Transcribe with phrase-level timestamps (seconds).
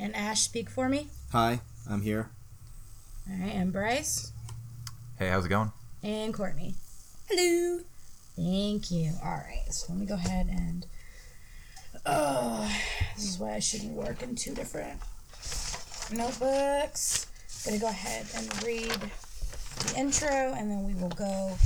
[0.00, 1.08] and Ash speak for me.
[1.32, 2.30] Hi, I'm here.
[3.30, 4.32] All right, and Bryce
[5.18, 5.70] Hey, how's it going?
[6.02, 6.74] and Courtney.
[7.28, 7.80] Hello.
[8.36, 9.12] Thank you.
[9.22, 10.86] All right, so let me go ahead and.
[12.06, 12.66] Oh,
[13.16, 14.98] this is why I shouldn't work in two different
[16.10, 17.26] notebooks.
[17.66, 21.56] I'm Gonna go ahead and read the intro, and then we will go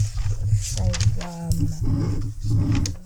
[0.74, 3.03] from there.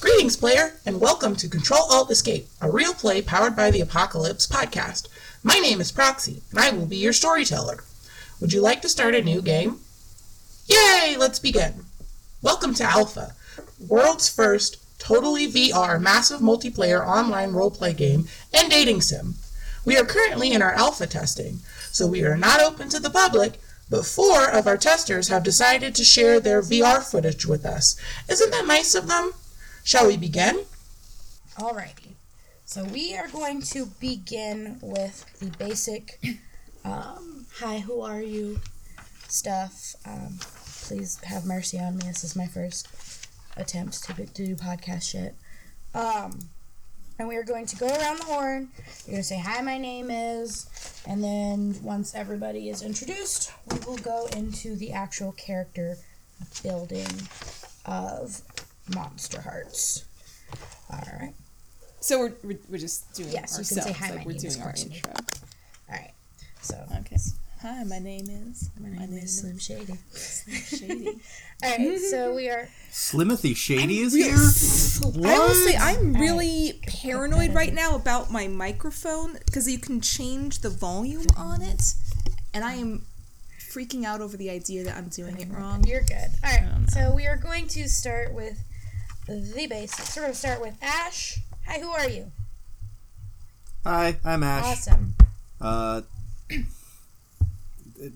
[0.00, 4.44] Greetings, player, and welcome to Control Alt Escape, a real play powered by the Apocalypse
[4.44, 5.06] podcast.
[5.44, 7.84] My name is Proxy, and I will be your storyteller.
[8.40, 9.78] Would you like to start a new game?
[10.66, 11.14] Yay!
[11.16, 11.84] Let's begin.
[12.42, 13.36] Welcome to Alpha,
[13.86, 19.36] world's first totally VR massive multiplayer online roleplay game and dating sim.
[19.84, 21.60] We are currently in our alpha testing,
[21.92, 25.94] so we are not open to the public, but four of our testers have decided
[25.94, 27.94] to share their VR footage with us.
[28.28, 29.32] Isn't that nice of them?
[29.84, 30.64] Shall we begin?
[31.56, 32.14] Alrighty.
[32.64, 36.20] So we are going to begin with the basic
[36.84, 38.60] um, hi, who are you
[39.28, 39.94] stuff.
[40.06, 40.38] Um,
[40.86, 42.06] please have mercy on me.
[42.06, 42.88] This is my first
[43.56, 45.34] attempt to, to do podcast shit.
[45.94, 46.38] Um,
[47.18, 48.68] and we are going to go around the horn.
[49.04, 50.68] You're going to say, hi, my name is.
[51.06, 55.96] And then once everybody is introduced, we will go into the actual character
[56.62, 57.06] building
[57.84, 58.40] of
[58.94, 60.04] Monster Hearts.
[60.90, 61.34] Alright.
[62.00, 64.36] So we're, we're, we're just doing Yes, you can say, "Hi, like my we're name
[64.46, 65.12] is doing our Courtney." intro.
[65.88, 66.10] Alright.
[66.60, 67.16] So, Okay.
[67.62, 68.70] Hi, my name is.
[68.80, 69.94] my name is Slim Shady.
[70.16, 71.20] Shady.
[71.64, 72.68] Alright, so we are.
[72.90, 74.34] Slimothy Shady is here?
[74.34, 76.20] I will say I'm Alright.
[76.20, 81.94] really paranoid right now about my microphone because you can change the volume on it,
[82.52, 83.04] and I am
[83.70, 85.84] freaking out over the idea that I'm doing it wrong.
[85.86, 86.30] You're good.
[86.44, 88.58] Alright, so we are going to start with
[89.26, 90.16] the basics.
[90.16, 91.38] We're going to start with Ash.
[91.66, 92.30] Hi, who are you?
[93.84, 94.64] Hi, I'm Ash.
[94.64, 95.14] Awesome.
[95.60, 96.02] Uh,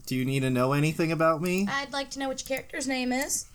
[0.07, 1.67] do you need to know anything about me?
[1.71, 3.47] I'd like to know what your character's name is.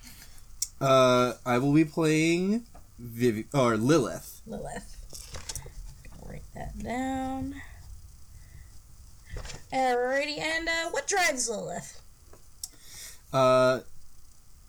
[0.80, 2.64] Uh, I will be playing
[2.98, 4.42] Vivi- or Lilith.
[4.48, 4.98] Lilith.
[6.26, 7.56] Write that down.
[9.72, 12.02] Alrighty, and uh, what drives Lilith?
[13.32, 13.82] Uh,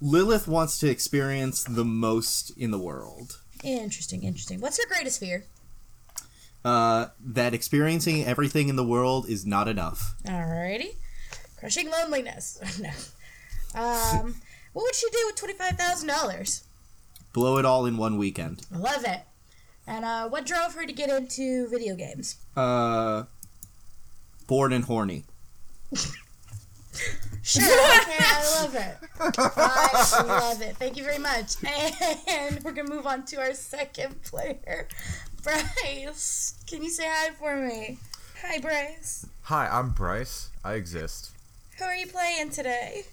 [0.02, 3.38] Lilith wants to experience the most in the world.
[3.62, 4.60] Interesting, interesting.
[4.60, 5.44] What's her greatest fear?
[6.64, 10.16] Uh, that experiencing everything in the world is not enough.
[10.24, 10.96] Alrighty.
[11.56, 12.58] Crushing loneliness.
[12.80, 12.91] no.
[13.80, 14.34] Um,
[14.72, 16.64] what would she do with twenty-five thousand dollars?
[17.32, 18.66] Blow it all in one weekend.
[18.72, 19.20] Love it.
[19.86, 22.36] And uh, what drove her to get into video games?
[22.56, 23.24] Uh,
[24.48, 25.24] born and horny.
[27.42, 27.64] Sure.
[27.64, 28.97] Okay, I love it.
[29.19, 30.76] I love it.
[30.76, 31.56] Thank you very much.
[32.28, 34.86] And we're gonna move on to our second player,
[35.42, 36.54] Bryce.
[36.69, 37.98] Can you say hi for me?
[38.42, 39.26] Hi, Bryce.
[39.42, 40.50] Hi, I'm Bryce.
[40.64, 41.32] I exist.
[41.78, 43.04] Who are you playing today?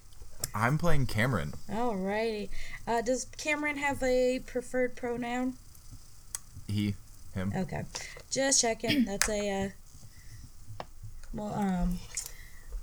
[0.54, 1.54] I'm playing Cameron.
[1.68, 2.48] Alrighty.
[2.86, 5.54] Uh, does Cameron have a preferred pronoun?
[6.68, 6.94] He,
[7.34, 7.52] him.
[7.54, 7.82] Okay.
[8.30, 9.04] Just checking.
[9.04, 10.84] That's a, uh,
[11.32, 11.98] well, um,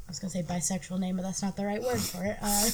[0.08, 2.38] I was gonna say bisexual name, but that's not the right word for it.
[2.42, 2.70] Uh,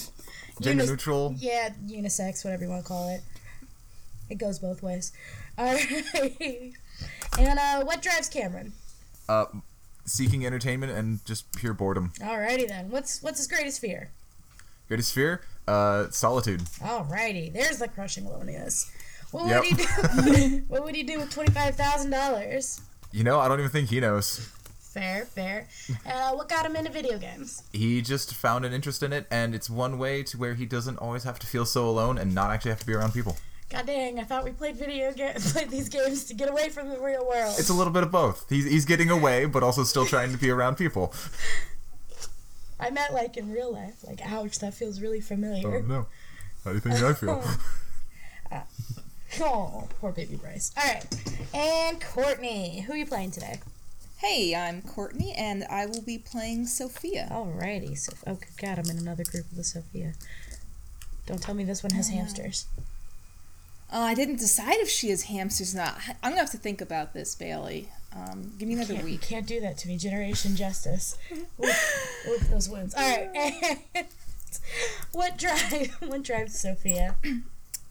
[0.61, 1.33] Gender unis- neutral.
[1.37, 3.21] Yeah, unisex, whatever you want to call it.
[4.29, 5.11] It goes both ways.
[5.57, 5.85] Alright.
[7.39, 8.73] and, uh, what drives Cameron?
[9.27, 9.45] Uh,
[10.05, 12.11] seeking entertainment and just pure boredom.
[12.19, 12.89] Alrighty then.
[12.91, 14.11] What's, what's his greatest fear?
[14.87, 15.41] Greatest fear?
[15.67, 16.61] Uh, solitude.
[16.81, 17.51] Alrighty.
[17.51, 18.91] There's the crushing loneliness.
[19.31, 19.63] What would Yep.
[19.63, 20.63] he do?
[20.67, 22.81] what would he do with twenty-five thousand dollars?
[23.11, 24.47] You know, I don't even think he knows.
[24.93, 25.67] Fair, fair.
[26.05, 27.63] Uh, what got him into video games?
[27.73, 30.97] He just found an interest in it, and it's one way to where he doesn't
[30.97, 33.37] always have to feel so alone and not actually have to be around people.
[33.71, 36.89] God dang, I thought we played video games, played these games to get away from
[36.89, 37.55] the real world.
[37.57, 38.47] It's a little bit of both.
[38.49, 41.11] He's, he's getting away, but also still trying to be around people.
[42.79, 43.95] I meant like in real life.
[44.05, 45.77] Like, ouch, that feels really familiar.
[45.77, 46.05] Oh no.
[46.63, 47.43] How do you think I feel?
[49.41, 50.71] Oh, poor baby Bryce.
[50.77, 51.05] All right,
[51.55, 53.59] and Courtney, who are you playing today?
[54.23, 57.27] Hey, I'm Courtney, and I will be playing Sophia.
[57.29, 60.13] Alrighty, so oh God, I'm in another group with Sophia.
[61.25, 62.65] Don't tell me this one has hamsters.
[63.91, 65.99] Uh, I didn't decide if she has hamsters or not.
[66.23, 67.87] I'm gonna have to think about this, Bailee.
[68.15, 69.21] Um, give me another Can't, you week.
[69.23, 69.97] can't do that to me.
[69.97, 71.17] Generation Justice.
[71.61, 72.95] Oof, those wounds.
[72.95, 73.77] All right.
[75.11, 75.97] what drive?
[76.07, 77.17] What drives Sophia?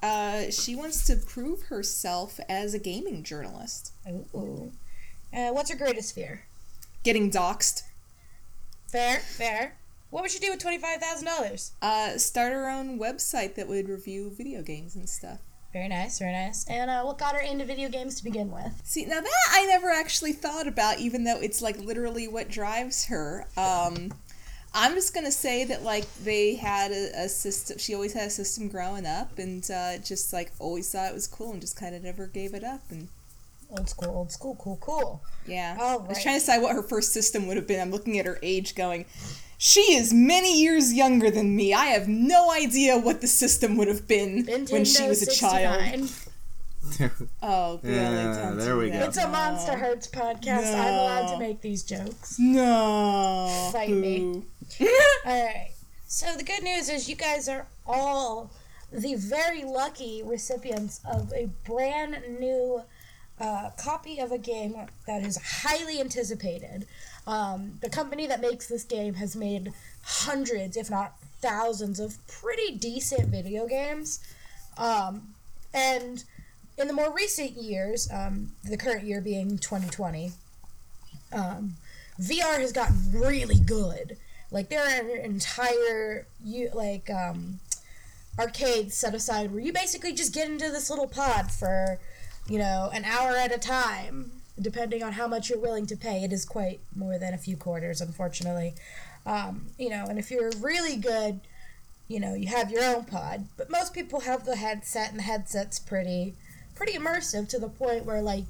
[0.02, 3.92] Uh, she wants to prove herself as a gaming journalist.
[4.34, 4.72] Ooh.
[5.32, 6.44] Uh, what's her greatest fear?
[7.02, 7.82] Getting doxxed.
[8.88, 9.76] Fair, fair.
[10.10, 11.72] What would she do with twenty five thousand dollars?
[11.80, 15.38] Uh, start her own website that would review video games and stuff.
[15.72, 16.66] Very nice, very nice.
[16.68, 18.78] And uh, what got her into video games to begin with?
[18.84, 23.06] See, now that I never actually thought about, even though it's like literally what drives
[23.06, 23.46] her.
[23.56, 24.12] Um,
[24.74, 27.78] I'm just gonna say that like they had a, a system.
[27.78, 31.26] She always had a system growing up, and uh, just like always thought it was
[31.26, 32.82] cool, and just kind of never gave it up.
[32.90, 33.08] And
[33.76, 35.22] Old school, old school, cool, cool.
[35.46, 37.80] yeah, All I was trying to decide what her first system would have been.
[37.80, 39.06] I'm looking at her age, going,
[39.56, 41.72] she is many years younger than me.
[41.72, 45.30] I have no idea what the system would have been Nintendo when she was a
[45.32, 46.10] child.
[47.42, 47.90] Oh, good.
[47.92, 48.98] Yeah, there do we go.
[48.98, 50.74] It's a Monster Hearts podcast.
[50.74, 52.38] I'm allowed to make these jokes.
[52.38, 53.70] No.
[53.72, 54.42] Fight me.
[54.80, 55.70] All right.
[56.06, 58.52] So the good news is you guys are all
[58.92, 62.82] the very lucky recipients of a brand new
[63.40, 64.74] uh, copy of a game
[65.06, 66.86] that is highly anticipated.
[67.26, 72.76] Um, the company that makes this game has made hundreds, if not thousands, of pretty
[72.76, 74.20] decent video games.
[74.76, 75.34] Um,
[75.74, 76.24] and
[76.78, 80.32] in the more recent years, um, the current year being 2020,
[81.32, 81.74] um,
[82.20, 84.16] VR has gotten really good.
[84.50, 87.60] Like there are entire you like um,
[88.38, 91.98] arcades set aside where you basically just get into this little pod for
[92.48, 96.24] you know an hour at a time, depending on how much you're willing to pay.
[96.24, 98.74] It is quite more than a few quarters, unfortunately.
[99.24, 101.40] Um, you know, and if you're really good,
[102.08, 103.46] you know, you have your own pod.
[103.56, 106.34] But most people have the headset, and the headset's pretty
[106.74, 108.44] pretty immersive to the point where like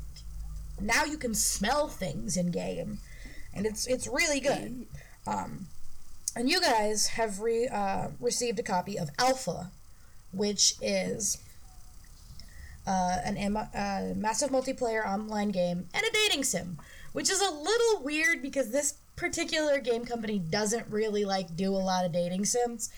[0.80, 2.98] now you can smell things in game,
[3.54, 4.86] and it's it's really good.
[5.26, 5.66] Um,
[6.34, 9.70] and you guys have re, uh, received a copy of Alpha,
[10.32, 11.38] which is
[12.86, 16.78] uh, an uh, massive multiplayer online game and a dating sim,
[17.12, 21.76] which is a little weird because this particular game company doesn't really like do a
[21.76, 22.90] lot of dating sims.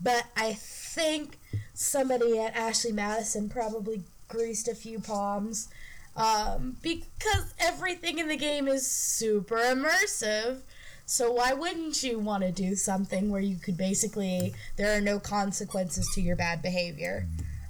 [0.00, 1.38] But I think
[1.74, 5.68] somebody at Ashley Madison probably greased a few palms
[6.16, 10.60] um, because everything in the game is super immersive.
[11.04, 15.20] So why wouldn't you want to do something where you could basically there are no
[15.20, 17.28] consequences to your bad behavior?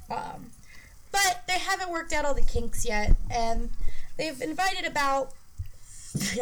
[0.08, 0.50] Um,
[1.16, 3.70] but they haven't worked out all the kinks yet, and
[4.18, 5.32] they've invited about.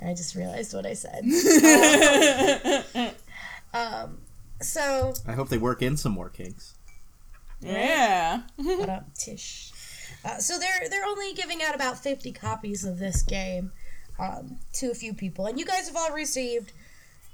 [0.00, 1.24] I just realized what I said.
[3.74, 4.18] um,
[4.60, 6.74] so I hope they work in some more kinks.
[7.60, 8.42] Yeah.
[8.56, 9.72] What up, Tish?
[10.24, 13.72] Uh, so they're they're only giving out about fifty copies of this game
[14.20, 16.72] um, to a few people, and you guys have all received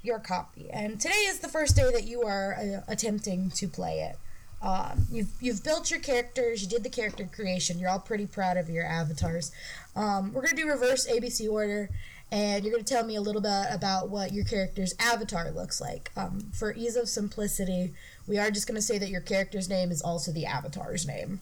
[0.02, 0.70] your copy.
[0.70, 4.16] And today is the first day that you are uh, attempting to play it.
[4.64, 6.62] Um, you've you've built your characters.
[6.62, 7.78] You did the character creation.
[7.78, 9.52] You're all pretty proud of your avatars.
[9.94, 11.90] Um, we're gonna do reverse ABC order,
[12.32, 16.10] and you're gonna tell me a little bit about what your character's avatar looks like.
[16.16, 17.92] Um, for ease of simplicity,
[18.26, 21.40] we are just gonna say that your character's name is also the avatar's name.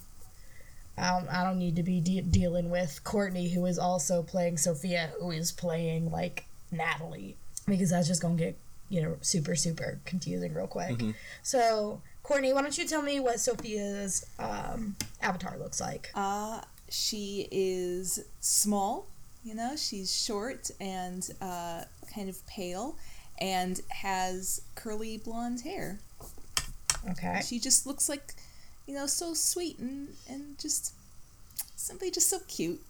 [0.98, 4.58] I don't, I don't need to be de- dealing with Courtney, who is also playing
[4.58, 7.36] Sophia, who is playing like Natalie,
[7.68, 8.58] because that's just gonna get
[8.88, 10.98] you know super super confusing real quick.
[11.44, 16.10] So Courtney, why don't you tell me what Sophia's um, avatar looks like?
[16.14, 19.06] Uh, she is small,
[19.44, 21.82] you know, she's short and uh,
[22.14, 22.96] kind of pale
[23.40, 25.98] and has curly blonde hair.
[27.10, 27.40] Okay.
[27.44, 28.34] She just looks like,
[28.86, 30.94] you know, so sweet and, and just
[31.74, 32.80] simply just so cute.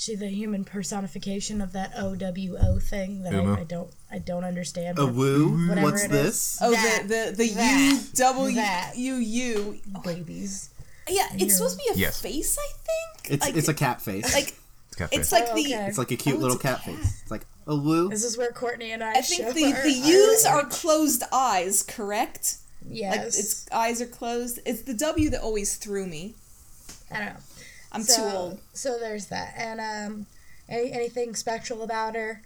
[0.00, 4.96] She the human personification of that OWO thing that I, I don't I don't understand.
[4.98, 5.66] A woo?
[5.68, 6.22] Whatever What's it is.
[6.22, 6.58] this?
[6.62, 8.92] Oh, That, the the the that, U W that.
[8.96, 9.78] U U.
[9.96, 10.70] Oh, babies.
[11.08, 12.20] Yeah, it's supposed to be a Yes.
[12.20, 13.32] face, I think.
[13.34, 14.32] It's like, it's a cat face.
[14.34, 14.54] like
[14.96, 15.16] Cafe.
[15.16, 16.94] it's like Oh, the it's like a cute Oh, little a cat, cat.
[16.94, 17.20] face.
[17.22, 18.08] It's like a woo.
[18.08, 19.14] This is where Courtney and I.
[19.14, 22.58] I think show the our- the U's are closed eyes, correct?
[22.88, 23.16] yes.
[23.16, 24.60] Like its eyes are closed.
[24.64, 26.34] It's the W that always threw me.
[27.10, 27.40] I don't know.
[27.92, 28.60] I'm so, too old.
[28.72, 29.54] So there's that.
[29.56, 30.26] And um,
[30.68, 32.42] any, anything special about her?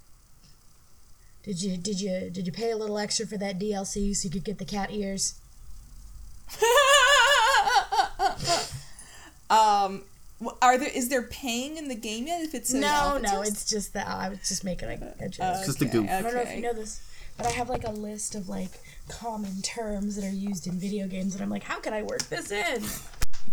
[1.42, 4.30] Did you did you did you pay a little extra for that DLC so you
[4.30, 5.40] could get the cat ears?
[9.50, 10.02] um,
[10.60, 12.42] are there is there paying in the game yet?
[12.42, 13.50] If it's no, no, test?
[13.50, 15.46] it's just that I was just making a, a joke.
[15.46, 16.08] Uh, just a goof.
[16.08, 17.02] I don't know if you know this,
[17.36, 18.70] but I have like a list of like
[19.08, 22.22] common terms that are used in video games, and I'm like, how can I work
[22.24, 22.84] this in?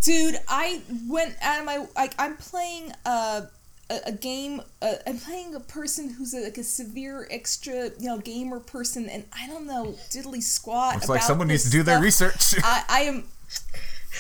[0.02, 3.48] Dude, I went out of my like I'm playing a
[3.90, 4.62] a, a game.
[4.82, 9.10] Uh, I'm playing a person who's a, like a severe extra, you know, gamer person,
[9.10, 10.98] and I don't know diddly squat.
[10.98, 12.36] It's like about someone needs to this do their stuff.
[12.36, 12.62] research.
[12.64, 13.24] I, I am.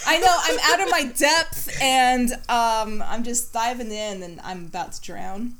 [0.05, 4.65] I know I'm out of my depth, and um, I'm just diving in, and I'm
[4.65, 5.55] about to drown.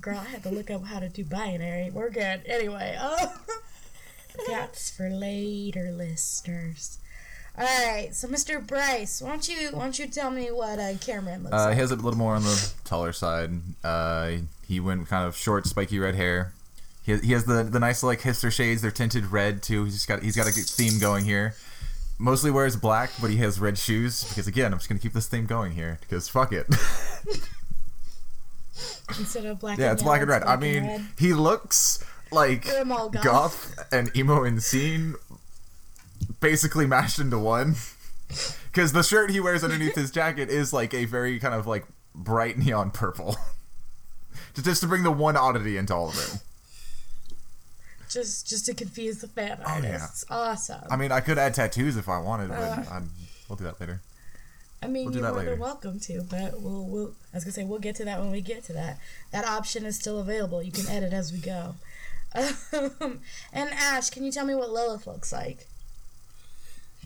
[0.00, 1.90] Girl, I had to look up how to do binary.
[1.90, 2.42] We're good.
[2.46, 3.34] Anyway, oh,
[4.48, 6.98] that's for later listeners.
[7.58, 8.64] All right, so Mr.
[8.64, 11.74] Bryce, why don't you why don't you tell me what uh, Cameron looks Uh, like?
[11.74, 13.50] he has a little more on the taller side.
[13.82, 14.32] Uh,
[14.68, 16.52] he went kind of short, spiky red hair.
[17.04, 18.82] He has, he has the the nice like hipster shades.
[18.82, 19.84] They're tinted red too.
[19.84, 21.54] He's just got he's got a good theme going here.
[22.18, 25.28] Mostly wears black, but he has red shoes because again, I'm just gonna keep this
[25.28, 26.66] theme going here because fuck it.
[29.18, 29.78] Instead of black.
[29.78, 30.42] yeah, it's black and red.
[30.42, 31.06] it's I mean, red.
[31.18, 33.24] he looks like Put 'em all goth.
[33.24, 35.14] goth and emo in scene,
[36.40, 37.74] basically mashed into one.
[38.72, 41.86] Because the shirt he wears underneath his jacket is like a very kind of like
[42.14, 43.36] bright neon purple.
[44.62, 46.40] Just- to bring the one oddity into all of it.
[48.10, 49.92] just just to confuse the fan Oh, yeah.
[49.92, 50.24] artists.
[50.30, 50.82] Awesome.
[50.90, 52.82] I mean, I could add tattoos if I wanted, but Uh.
[52.90, 53.02] I'd,
[53.48, 54.00] we'll do that later.
[54.82, 57.14] I mean, We'll you're more than welcome to, but we'll, we'll.
[57.32, 58.98] I was gonna say we'll get to that when we get to that.
[59.32, 60.62] That option is still available.
[60.62, 61.76] You can edit as we go.
[62.74, 63.20] Um,
[63.52, 65.66] and Ash, can you tell me what Lilith looks like?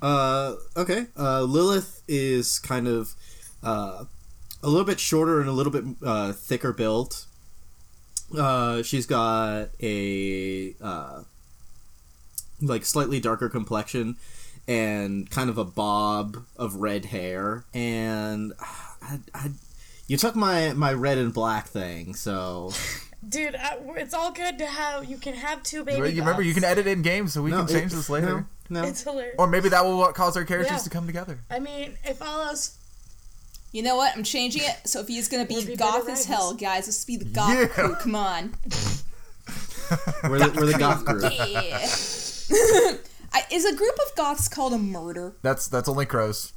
[0.02, 1.06] Uh, okay.
[1.18, 3.14] Uh, Lilith is kind of
[3.62, 4.04] uh,
[4.62, 7.26] a little bit shorter and a little bit uh, thicker built.
[8.36, 11.22] Uh, she's got a uh,
[12.62, 14.16] like slightly darker complexion
[14.68, 17.64] and kind of a bob of red hair.
[17.74, 19.50] And I, I,
[20.06, 22.72] you took my my red and black thing, so
[23.28, 25.04] Dude, I, it's all good to have.
[25.10, 26.10] You can have two baby.
[26.12, 28.26] you remember, you can edit in game, so we No, can change it- this later.
[28.26, 28.82] No, no.
[28.84, 29.34] It's hilarious.
[29.38, 30.78] Or maybe that will what cause our characters Yeah.
[30.78, 31.38] to come together.
[31.50, 32.76] I mean, if all else,
[33.72, 34.16] You know what?
[34.16, 34.76] I'm changing it.
[34.88, 36.88] Sophia's gonna be We'll be goth better as hell, guys.
[36.88, 37.66] Let's be the goth Yeah.
[37.66, 37.94] crew.
[37.96, 38.54] Come on.
[40.24, 41.22] we're the, we're the goth group.
[41.48, 41.78] Yeah.
[43.32, 45.34] I, is a group of goths called a murder?
[45.42, 46.52] That's that's only crows.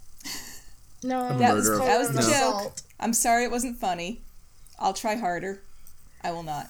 [1.03, 2.21] no, That was, murder that was the No.
[2.21, 2.31] joke.
[2.33, 2.81] assault.
[2.99, 4.21] I'm sorry it wasn't funny.
[4.79, 5.61] I'll try harder.
[6.23, 6.69] I will not.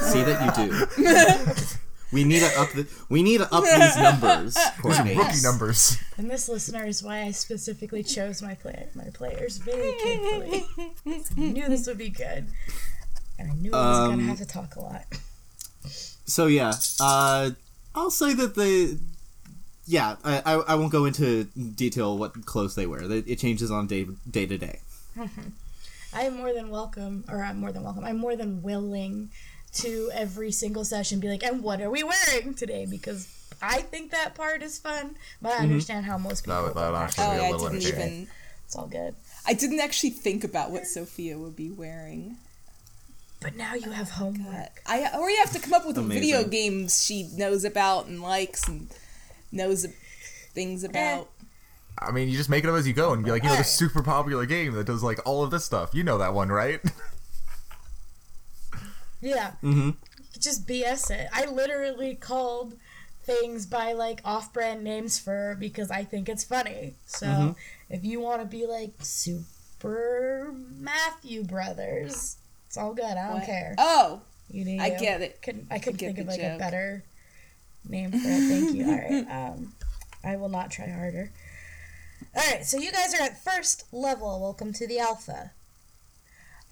[0.00, 0.86] See that you do.
[2.12, 5.16] We need to up the, we need to up these numbers, Courtney.
[5.16, 5.96] Rookie numbers.
[6.16, 10.66] And this listener is why I specifically chose my play my players very carefully.
[11.06, 12.46] I knew this would be good,
[13.38, 15.04] and I knew I was Um, gonna have to talk a lot.
[16.24, 17.50] So yeah, uh,
[17.94, 18.98] I'll say that the
[19.86, 23.02] yeah, I, I, I won't go into detail what clothes they wear.
[23.10, 24.80] It it changes on day day to day.
[26.12, 28.04] I am more than welcome, or I'm more than welcome.
[28.04, 29.30] I'm more than willing
[29.74, 32.86] to every single session be like, and what are we wearing today?
[32.88, 33.28] Because
[33.60, 35.64] I think that part is fun, but I mm-hmm.
[35.64, 36.54] understand how most people.
[36.54, 38.28] That would- that would actually Oh, be a yeah, I little didn't even.
[38.64, 39.14] It's all good.
[39.46, 42.36] I didn't actually think about what Sophia would be wearing.
[43.40, 44.82] But now you have homework.
[44.84, 46.22] I or you have to come up with Amazing.
[46.22, 48.88] video games she knows about and likes and
[49.52, 49.86] knows
[50.52, 50.88] things eh.
[50.88, 51.30] about.
[52.00, 53.54] I mean, you just make it up as you go and be like, you know,
[53.54, 53.66] Alright.
[53.66, 55.94] this super popular game that does like all of this stuff.
[55.94, 56.80] You know that one, right?
[59.20, 59.52] Yeah.
[59.62, 59.90] Mm-hmm.
[60.38, 61.28] Just BS it.
[61.32, 62.74] I literally called
[63.24, 66.94] things by like off-brand names for because I think it's funny.
[67.06, 67.50] So Mm-hmm.
[67.90, 73.04] if you want to be like Super Matthew Brothers, it's all good.
[73.04, 73.46] I don't What?
[73.46, 73.74] care.
[73.78, 74.20] Oh,
[74.50, 74.78] You do.
[74.80, 75.42] I get it.
[75.42, 76.56] Couldn't, I couldn't think of like joke.
[76.56, 77.04] a better
[77.88, 78.20] name for it.
[78.22, 78.86] Thank you.
[78.86, 79.26] All right.
[79.54, 79.72] Um,
[80.24, 81.30] I will not try harder.
[82.34, 82.64] All right.
[82.64, 84.40] So you guys are at first level.
[84.40, 85.52] Welcome to the alpha.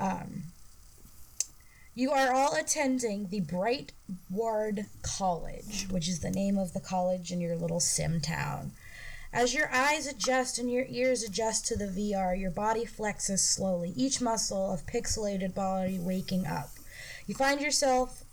[0.00, 0.44] Um,
[1.96, 3.90] you are all attending the Bright
[4.28, 8.72] Ward College, which is the name of the college in your little sim town.
[9.32, 13.94] As your eyes adjust and your ears adjust to the VR, your body flexes slowly,
[13.96, 16.68] each muscle of pixelated body waking up.
[17.26, 18.24] You find yourself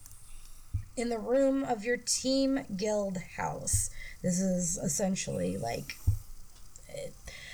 [0.98, 3.90] in the room of your team guild house.
[4.22, 5.96] This is essentially like
[6.90, 7.14] it,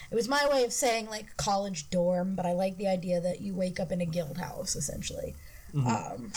[0.09, 3.41] it was my way of saying like college dorm, but I like the idea that
[3.41, 5.35] you wake up in a guild house essentially.
[5.75, 6.31] Um,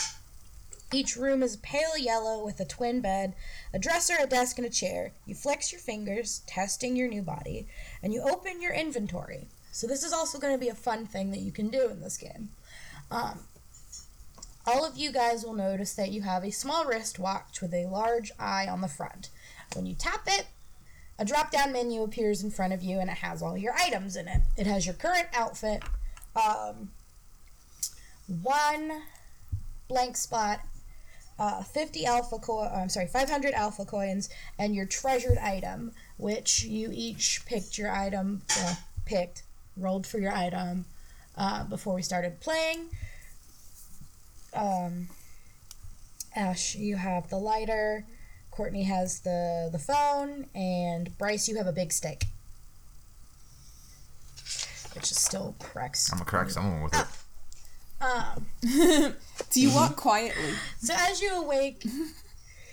[0.93, 3.33] each room is pale yellow with a twin bed,
[3.73, 5.13] a dresser, a desk, and a chair.
[5.25, 7.67] You flex your fingers, testing your new body,
[8.03, 9.47] and you open your inventory.
[9.71, 12.01] So this is also going to be a fun thing that you can do in
[12.01, 12.49] this game.
[13.09, 13.39] Um,
[14.65, 18.31] all of you guys will notice that you have a small wristwatch with a large
[18.39, 19.29] eye on the front.
[19.75, 20.45] When you tap it,
[21.19, 24.15] a drop down menu appears in front of you and it has all your items
[24.15, 24.41] in it.
[24.57, 25.83] It has your current outfit,
[26.35, 26.91] um,
[28.27, 29.03] one
[29.93, 30.59] blank spot,
[31.37, 36.89] uh, 50 alpha coin, I'm sorry, 500 alpha coins, and your treasured item, which you
[36.91, 39.43] each picked your item, well, picked,
[39.77, 40.85] rolled for your item
[41.37, 42.89] uh, before we started playing.
[44.55, 45.09] Um,
[46.35, 48.05] Ash, you have the lighter.
[48.49, 52.25] Courtney has the the phone, and Bryce, you have a big stick,
[54.93, 55.99] which is still correct.
[56.11, 57.22] I'm gonna crack someone with it.
[58.03, 58.45] Um,
[59.49, 60.53] do you walk quietly?
[60.79, 61.85] so as you awake,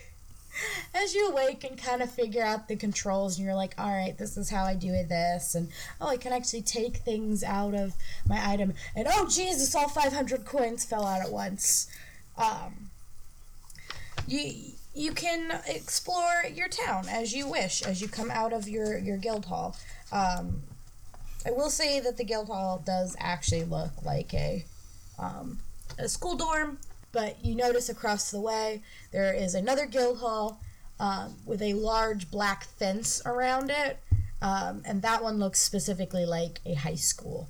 [0.94, 4.16] as you awake and kind of figure out the controls, and you're like, all right,
[4.18, 5.68] this is how I do this, and
[6.00, 7.94] oh, I can actually take things out of
[8.26, 11.88] my item, and oh, Jesus, all 500 coins fell out at once.
[12.36, 12.90] Um,
[14.26, 18.98] you you can explore your town as you wish as you come out of your
[18.98, 19.76] your guild hall.
[20.10, 20.62] Um,
[21.46, 24.64] I will say that the guild hall does actually look like a
[25.20, 25.58] um,
[25.98, 26.78] a school dorm,
[27.12, 30.60] but you notice across the way there is another guild hall
[30.98, 33.98] um, with a large black fence around it,
[34.42, 37.48] um, and that one looks specifically like a high school.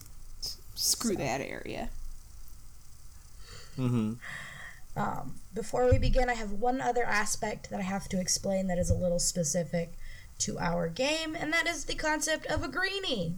[0.74, 1.90] Screw that area.
[3.78, 4.14] Mm-hmm.
[4.96, 8.78] Um, before we begin, I have one other aspect that I have to explain that
[8.78, 9.92] is a little specific
[10.40, 13.34] to our game, and that is the concept of a greenie.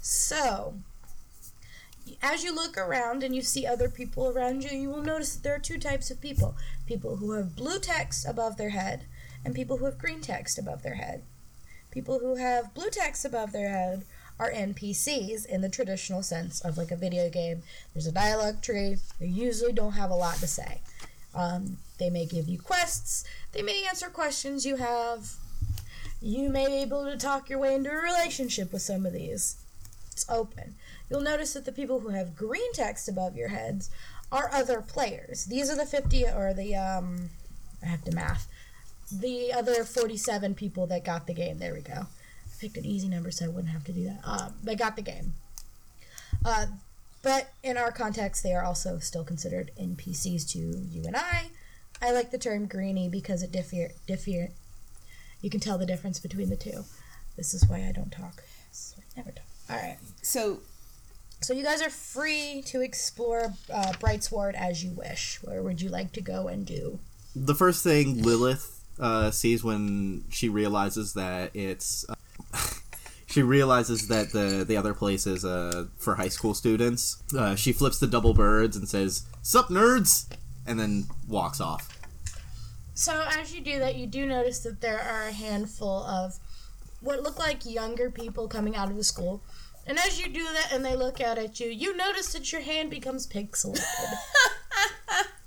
[0.00, 0.74] So,
[2.22, 5.42] as you look around and you see other people around you, you will notice that
[5.42, 9.04] there are two types of people people who have blue text above their head,
[9.44, 11.22] and people who have green text above their head.
[11.90, 14.04] People who have blue text above their head
[14.38, 17.62] are NPCs in the traditional sense of like a video game.
[17.92, 18.96] There's a dialogue tree.
[19.18, 20.80] They usually don't have a lot to say.
[21.34, 23.24] Um, they may give you quests.
[23.52, 25.34] They may answer questions you have.
[26.20, 29.56] You may be able to talk your way into a relationship with some of these.
[30.12, 30.74] It's open.
[31.10, 33.90] You'll notice that the people who have green text above your heads
[34.30, 35.46] are other players.
[35.46, 37.30] These are the 50 or the um
[37.82, 38.48] I have to math.
[39.10, 41.58] The other 47 people that got the game.
[41.58, 41.92] There we go.
[42.02, 44.20] I picked an easy number so I wouldn't have to do that.
[44.24, 45.34] Uh, they got the game.
[46.44, 46.66] Uh,
[47.22, 51.50] but in our context, they are also still considered NPCs to you and I.
[52.00, 54.52] I like the term greenie because it differ, differ.
[55.40, 56.84] You can tell the difference between the two.
[57.36, 58.42] This is why I don't talk.
[58.72, 59.44] So I never talk.
[59.70, 59.98] All right.
[60.22, 60.60] So
[61.40, 65.38] So you guys are free to explore uh, Brightsward as you wish.
[65.42, 66.98] Where would you like to go and do?
[67.34, 72.04] The first thing Lilith uh, sees when she realizes that it's.
[72.08, 72.14] Uh,
[73.26, 77.22] she realizes that the the other place is uh, for high school students.
[77.36, 80.26] Uh, she flips the double birds and says, "Sup, nerds,"
[80.66, 81.88] and then walks off.
[82.94, 86.34] So as you do that, you do notice that there are a handful of
[87.00, 89.40] what look like younger people coming out of the school.
[89.88, 92.60] And as you do that and they look out at you, you notice that your
[92.60, 93.80] hand becomes pixelated.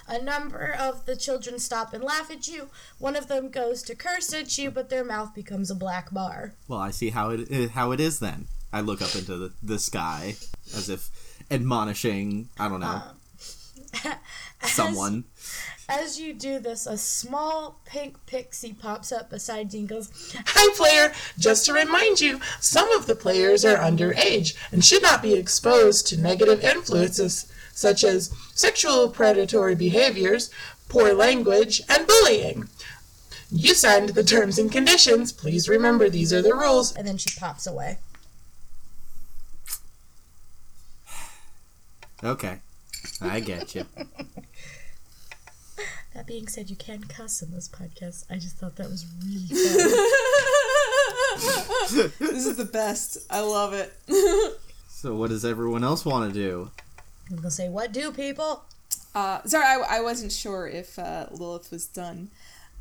[0.08, 2.69] a number of the children stop and laugh at you.
[2.97, 6.54] One of them goes to curse at you, but their mouth becomes a black bar.
[6.67, 8.47] Well, I see how it how it is then.
[8.73, 10.36] I look up into the, the sky
[10.75, 11.10] as if
[11.51, 12.49] admonishing.
[12.60, 13.01] I don't know
[14.06, 14.13] um,
[14.63, 15.25] someone.
[15.93, 20.73] As you do this, a small pink pixie pops up beside you and goes, Hi,
[20.77, 21.13] player!
[21.38, 26.08] Just to remind you, some of the players are underage and should not be exposed
[26.08, 30.49] to negative influences such as sexual predatory behaviors,
[30.88, 32.69] poor language, and bullying.
[33.51, 35.34] You signed the terms and conditions.
[35.34, 36.95] Please remember these are the rules.
[36.95, 37.97] and then she pops away.
[42.23, 42.60] Okay,
[43.19, 43.86] I get you.
[46.13, 48.26] That being said, you can cuss in this podcast.
[48.30, 49.58] I just thought that was really fun.
[52.19, 53.17] this is the best.
[53.30, 53.93] I love it.
[54.89, 56.71] So, what does everyone else want to do?
[57.30, 58.63] I'm gonna say, what do people?
[59.15, 62.30] Uh, sorry, I, I wasn't sure if uh, Lilith was done.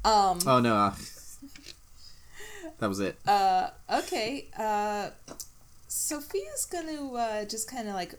[0.05, 0.95] Um, Oh no, uh,
[2.79, 3.19] that was it.
[3.27, 4.49] uh, okay.
[4.59, 5.11] Uh,
[5.89, 8.15] Sophia's gonna uh, just kind of like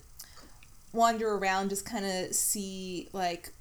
[0.93, 3.52] wander around, just kind of see like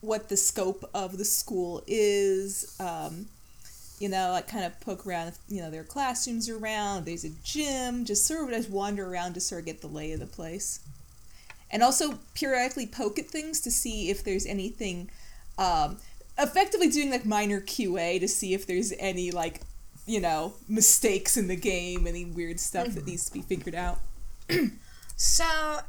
[0.00, 2.76] what the scope of the school is.
[2.80, 3.26] Um,
[3.98, 5.34] you know, like kind of poke around.
[5.48, 7.04] You know, there are classrooms around.
[7.04, 8.04] There's a gym.
[8.04, 10.80] Just sort of just wander around to sort of get the lay of the place,
[11.70, 15.10] and also periodically poke at things to see if there's anything.
[15.58, 15.98] Um,
[16.38, 19.60] effectively doing like minor QA to see if there's any like
[20.06, 23.98] you know mistakes in the game, any weird stuff that needs to be figured out.
[25.22, 25.44] So,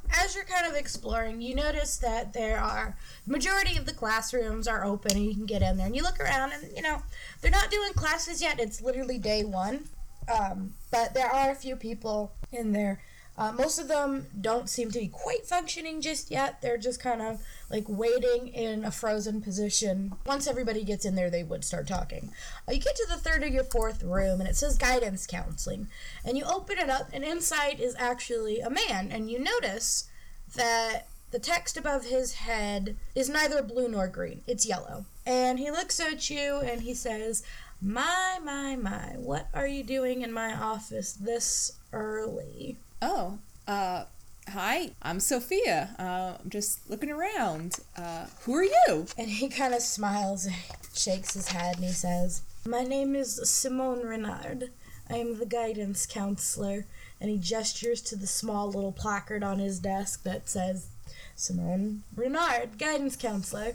[0.10, 4.84] as you're kind of exploring, you notice that there are majority of the classrooms are
[4.84, 5.86] open and you can get in there.
[5.86, 7.02] And you look around and you know
[7.39, 8.60] they're not doing classes yet.
[8.60, 9.86] It's literally day one,
[10.28, 13.02] um, but there are a few people in there.
[13.41, 16.62] Uh, most of them don't seem to be quite functioning just yet.
[16.62, 20.13] They're just kind of like waiting in a frozen position.
[20.27, 22.30] Once everybody gets in there, they would start talking.
[22.69, 25.88] Uh, you get to the third or your fourth room, and it says guidance counseling.
[26.23, 29.10] And you open it up, and inside is actually a man.
[29.12, 30.08] And you notice
[30.56, 35.06] that the text above his head is neither blue nor green, it's yellow.
[35.25, 37.41] And he looks at you and he says,
[37.82, 42.77] My, my, my, what are you doing in my office this early?
[43.04, 44.04] Oh, uh,
[44.48, 45.96] hi, I'm Sophia.
[45.98, 47.80] Uh, I'm just looking around.
[47.98, 49.08] Uh, who are you?
[49.18, 50.56] And he kind of smiles and
[50.94, 54.70] shakes his head and he says, My name is Simone Renard.
[55.10, 56.86] I am the guidance counselor.
[57.20, 60.88] And he gestures to the small little placard on his desk that says,
[61.36, 63.74] Simone Renard, guidance counselor.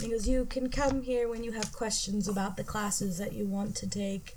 [0.00, 3.46] He goes, You can come here when you have questions about the classes that you
[3.46, 4.36] want to take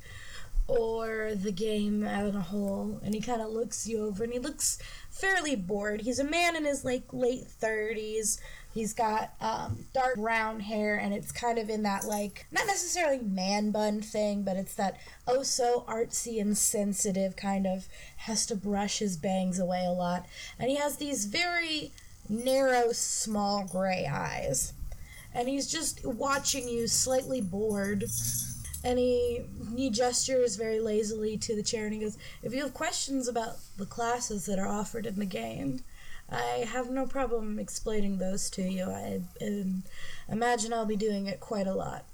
[0.78, 3.00] or the game as a whole.
[3.04, 4.80] And he kind of looks you over and he looks
[5.10, 6.02] fairly bored.
[6.02, 8.40] He's a man in his like late 30s.
[8.74, 13.20] He's got um, dark brown hair, and it's kind of in that like not necessarily
[13.20, 18.56] man bun thing, but it's that oh so artsy and sensitive kind of has to
[18.56, 20.26] brush his bangs away a lot,
[20.58, 21.92] and he has these very
[22.30, 24.72] narrow, small gray eyes,
[25.34, 28.06] and he's just watching you, slightly bored,
[28.84, 29.42] and he
[29.76, 33.58] he gestures very lazily to the chair, and he goes, "If you have questions about
[33.78, 35.84] the classes that are offered in the game."
[36.34, 38.86] I have no problem explaining those to you.
[38.86, 39.84] I um,
[40.30, 42.06] imagine I'll be doing it quite a lot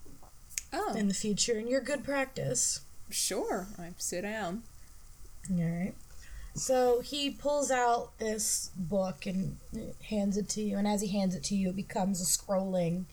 [0.74, 2.82] Oh, in the future, and you're good practice.
[3.12, 3.68] sure.
[3.78, 4.64] I sit down.
[5.52, 5.94] All right.
[6.56, 9.58] So he pulls out this book and
[10.10, 13.06] hands it to you, and as he hands it to you, it becomes a scrolling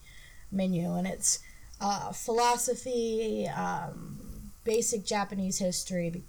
[0.51, 1.41] menu, and it's
[1.81, 4.19] uh, philosophy, um,
[4.65, 6.23] basic Japanese history,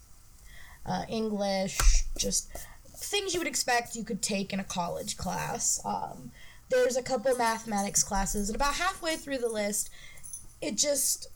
[0.86, 1.77] uh, English,
[2.17, 2.49] just
[2.97, 5.79] things you would expect you could take in a college class.
[5.86, 6.31] Um,
[6.69, 9.89] there's a couple mathematics classes, and about halfway through the list,
[10.62, 11.27] it just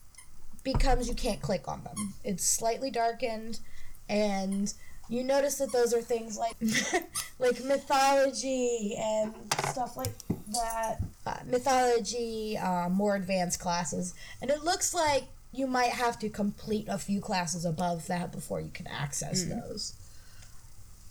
[0.64, 2.14] becomes you can't click on them.
[2.24, 3.60] It's slightly darkened,
[4.08, 4.74] and
[5.08, 6.56] you notice that those are things like
[7.40, 9.34] like mythology and
[9.68, 10.14] stuff like
[10.54, 11.02] that.
[11.26, 16.88] Uh, mythology, uh, more advanced classes, and it looks like you might have to complete
[16.88, 19.94] a few classes above that before you can access those.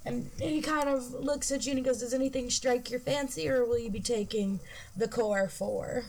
[0.04, 3.48] And he kind of looks at you and he goes, Does anything strike your fancy,
[3.48, 4.60] or will you be taking
[4.96, 6.04] the core four?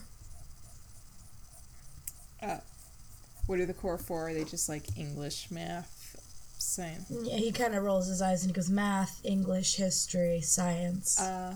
[3.50, 4.30] What are the core for?
[4.30, 6.16] Are they just like English, math,
[6.60, 7.12] science?
[7.24, 11.20] Yeah, he kind of rolls his eyes and he goes, Math, English, history, science.
[11.20, 11.56] Uh,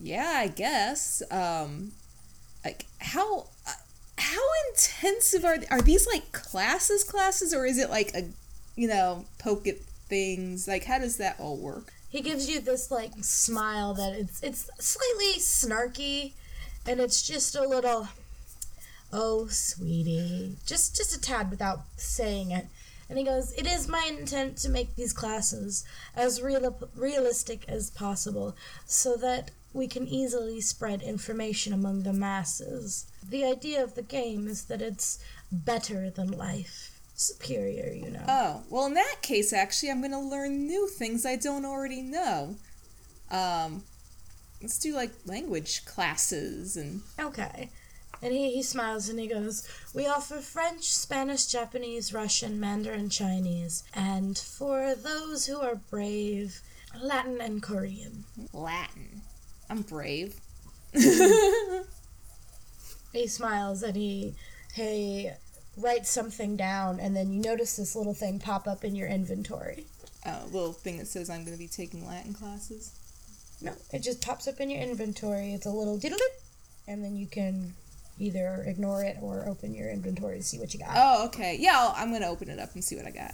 [0.00, 1.22] yeah, I guess.
[1.30, 1.92] Um,
[2.64, 3.72] like how uh,
[4.18, 8.28] how intensive are are these like classes classes or is it like a
[8.76, 11.92] you know poke at things like how does that all work?
[12.08, 16.32] he gives you this like smile that it's it's slightly snarky
[16.86, 18.08] and it's just a little
[19.12, 22.66] oh sweetie just just a tad without saying it
[23.08, 25.84] and he goes it is my intent to make these classes
[26.14, 28.56] as real, realistic as possible
[28.86, 34.46] so that we can easily spread information among the masses the idea of the game
[34.46, 35.18] is that it's
[35.50, 40.18] better than life superior you know Oh, well in that case actually I'm going to
[40.20, 42.56] learn new things I don't already know.
[43.30, 43.82] Um
[44.62, 47.70] let's do like language classes and Okay.
[48.22, 53.84] And he, he smiles and he goes, We offer French, Spanish, Japanese, Russian, Mandarin, Chinese,
[53.94, 56.60] and for those who are brave,
[57.00, 58.24] Latin and Korean.
[58.52, 59.22] Latin.
[59.70, 60.40] I'm brave.
[63.12, 64.34] He smiles and he
[64.74, 65.30] he
[65.76, 69.86] writes something down and then you notice this little thing pop up in your inventory.
[70.24, 72.92] A little thing that says I'm going to be taking Latin classes.
[73.60, 75.52] No, it just pops up in your inventory.
[75.52, 76.18] It's a little diddle
[76.86, 77.74] and then you can
[78.18, 80.90] either ignore it or open your inventory to see what you got.
[80.94, 81.56] Oh, okay.
[81.58, 83.32] Yeah, I'll, I'm going to open it up and see what I got.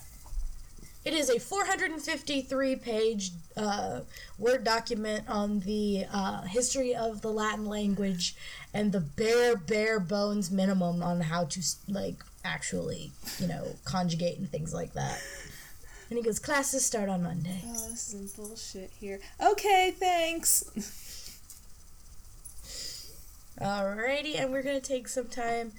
[1.04, 4.00] It is a 453 page uh,
[4.38, 8.34] Word document on the uh, history of the Latin language
[8.72, 14.50] and the bare, bare bones minimum on how to, like, actually, you know, conjugate and
[14.50, 15.22] things like that.
[16.08, 17.60] And he goes, classes start on Monday.
[17.66, 19.20] Oh, this is some bullshit here.
[19.44, 20.64] Okay, thanks.
[23.60, 25.72] Alrighty, and we're going to take some time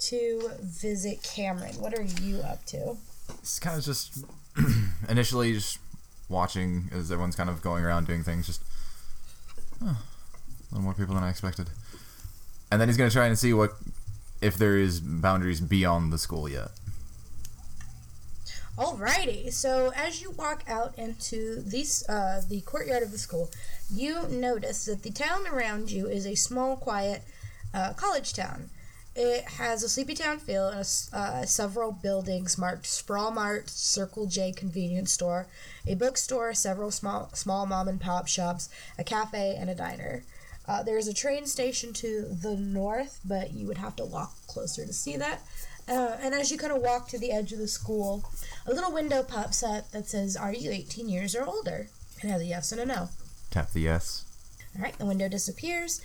[0.00, 1.80] to visit Cameron.
[1.80, 2.96] What are you up to?
[3.38, 4.24] It's kind of just
[5.08, 5.78] initially just
[6.28, 8.46] watching as everyone's kind of going around doing things.
[8.46, 8.62] Just
[9.80, 9.96] a
[10.70, 11.70] little more people than I expected.
[12.70, 13.72] And then he's gonna try and see what
[14.40, 16.70] if there is boundaries beyond the school yet.
[18.78, 23.50] Alrighty, so as you walk out into these, uh, the courtyard of the school,
[23.92, 27.22] you notice that the town around you is a small, quiet
[27.74, 28.70] uh, college town.
[29.14, 34.26] It has a sleepy town feel and a uh, several buildings marked Sprawl Mart, Circle
[34.26, 35.48] J convenience store,
[35.86, 40.24] a bookstore, several small small mom and pop shops, a cafe, and a diner.
[40.66, 44.86] Uh, there's a train station to the north, but you would have to walk closer
[44.86, 45.40] to see that.
[45.88, 48.24] Uh, and as you kind of walk to the edge of the school,
[48.66, 51.88] a little window pops up that says, Are you 18 years or older?
[52.22, 53.08] It has a yes and a no.
[53.50, 54.24] Tap the yes.
[54.76, 56.00] All right, the window disappears.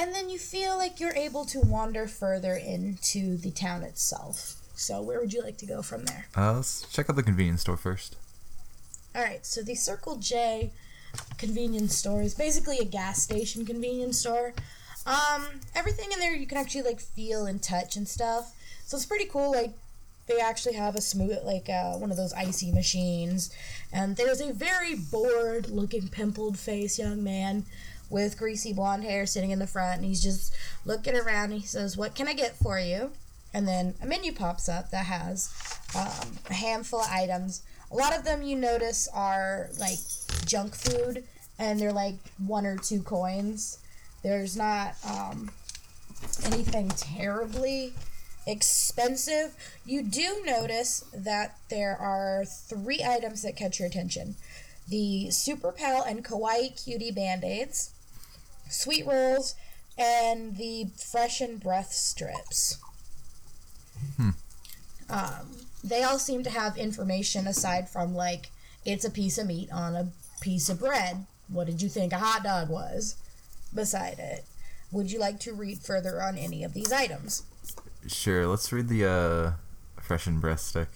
[0.00, 4.56] And then you feel like you're able to wander further into the town itself.
[4.74, 6.26] So, where would you like to go from there?
[6.34, 8.16] Uh, let's check out the convenience store first.
[9.14, 10.70] All right, so the Circle J
[11.36, 14.54] convenience store is basically a gas station convenience store.
[15.04, 18.54] Um, everything in there you can actually like feel and touch and stuff.
[18.86, 19.50] So it's pretty cool.
[19.50, 19.74] Like
[20.28, 23.54] they actually have a smooth like uh, one of those icy machines,
[23.92, 27.66] and there's a very bored looking pimpled face young man
[28.10, 31.52] with greasy blonde hair sitting in the front, and he's just looking around.
[31.52, 33.12] And he says, "What can I get for you?"
[33.54, 35.52] And then a menu pops up that has
[35.96, 37.62] um, a handful of items.
[37.90, 39.98] A lot of them you notice are like
[40.44, 41.24] junk food,
[41.58, 43.78] and they're like one or two coins.
[44.22, 45.50] There's not um,
[46.44, 47.94] anything terribly
[48.46, 49.54] expensive.
[49.84, 54.36] You do notice that there are three items that catch your attention
[54.88, 57.92] the Super Pal and Kawaii Cutie Band Aids,
[58.70, 59.54] Sweet Rolls,
[59.98, 62.78] and the Fresh and Breath strips.
[65.10, 68.50] Um, they all seem to have information aside from, like,
[68.84, 71.26] it's a piece of meat on a piece of bread.
[71.48, 73.16] What did you think a hot dog was?
[73.74, 74.44] Beside it.
[74.92, 77.42] Would you like to read further on any of these items?
[78.06, 79.52] Sure, let's read the uh,
[80.00, 80.88] fresh and breath stick.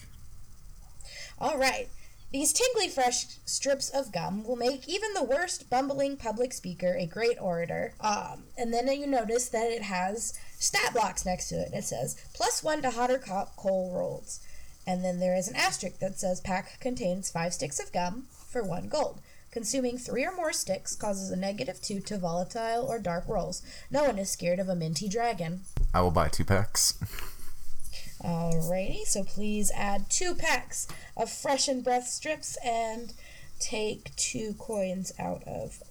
[1.39, 1.89] All right.
[2.35, 7.07] These tingly fresh strips of gum will make even the worst bumbling public speaker a
[7.07, 7.95] great orator.
[8.01, 11.71] Um, and then you notice that it has stat blocks next to it.
[11.73, 14.41] It says plus one to hotter co- cold rolls.
[14.85, 18.65] And then there is an asterisk that says pack contains five sticks of gum for
[18.65, 19.21] one gold.
[19.53, 23.63] Consuming three or more sticks causes a negative two to volatile or dark rolls.
[23.93, 25.61] No one is scared of a minty dragon.
[25.95, 26.99] I will buy two packs.
[28.25, 33.13] Alrighty, so please add two packs of fresh and breath strips and
[33.61, 35.83] take two coins out of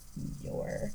[0.44, 0.92] your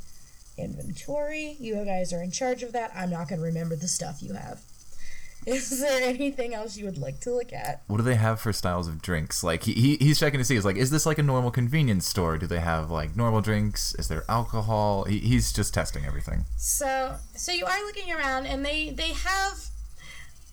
[0.57, 1.57] inventory.
[1.61, 2.91] You guys are in charge of that.
[2.95, 4.63] I'm not going to remember the stuff you have.
[5.47, 7.83] Is there anything else you would like to look at?
[7.87, 9.45] What do they have for styles of drinks?
[9.45, 12.07] Like he, he he's checking to see is like is this like a normal convenience
[12.07, 12.37] store?
[12.37, 13.95] Do they have like normal drinks?
[13.95, 15.05] Is there alcohol?
[15.05, 16.45] He, he's just testing everything.
[16.57, 19.69] So, so you are looking around, and they they have,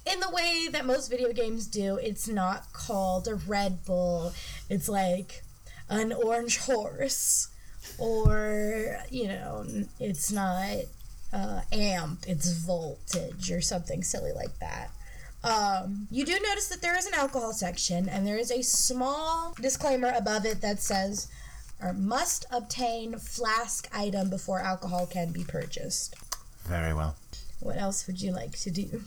[0.06, 4.34] in the way that most video games do, it's not called a Red Bull.
[4.70, 5.44] It's like
[5.90, 7.50] an orange horse,
[7.98, 9.66] or you know,
[10.00, 10.78] it's not
[11.34, 12.26] uh, amp.
[12.28, 14.90] It's voltage or something silly like that.
[15.44, 19.54] Um, you do notice that there is an alcohol section, and there is a small
[19.62, 21.28] disclaimer above it that says,
[21.82, 26.16] or must obtain flask item before alcohol can be purchased.
[26.66, 27.16] Very well.
[27.60, 29.04] What else would you like to do?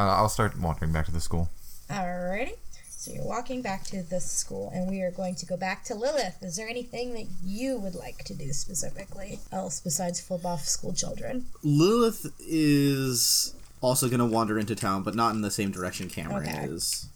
[0.00, 1.50] Uh, I'll start wandering back to the school.
[1.90, 2.54] Alrighty.
[2.88, 5.94] So you're walking back to the school, and we are going to go back to
[5.94, 6.42] Lilith.
[6.42, 10.94] Is there anything that you would like to do specifically else besides flip off school
[10.94, 11.44] children?
[11.62, 16.48] Lilith is also going to wander into town, but not in the same direction Cameron
[16.48, 16.64] Okay.
[16.64, 17.06] is.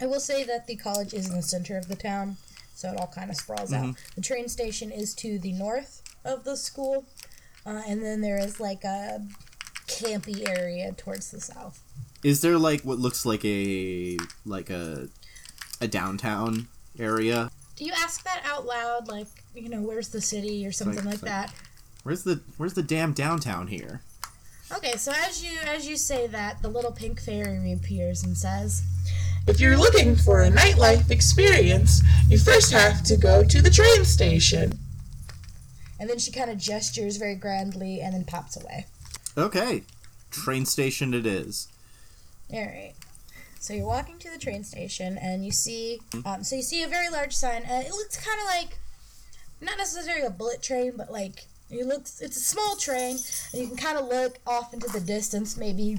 [0.00, 2.36] I will say that the college is in the center of the town,
[2.76, 3.96] so it all kind of sprawls out.
[4.14, 7.04] The train station is to the north of the school,
[7.66, 9.22] uh, and then there is like a
[9.86, 11.80] campy area towards the south.
[12.22, 14.16] Is there like what looks like a
[14.46, 15.08] like a
[15.80, 16.68] a downtown
[16.98, 17.50] area?
[17.76, 21.22] Do you ask that out loud, like you know, where's the city or something like
[21.22, 21.54] like- that?
[22.02, 24.02] Where's the Where's the damn downtown here?
[24.74, 28.82] Okay, so as you as you say that, the little pink fairy reappears and says,
[29.46, 34.04] If you're looking for a nightlife experience, you first have to go to the train
[34.04, 34.78] station.
[36.00, 38.86] and then she kind of gestures very grandly and then pops away.
[39.36, 39.82] Okay,
[40.30, 41.68] train station it is.
[42.52, 42.94] All right.
[43.58, 46.88] So you're walking to the train station and you see, um, so you see a
[46.88, 47.62] very large sign.
[47.66, 48.78] And it looks kind of like,
[49.60, 52.20] not necessarily a bullet train, but like it looks.
[52.20, 53.16] It's a small train,
[53.52, 55.98] and you can kind of look off into the distance, maybe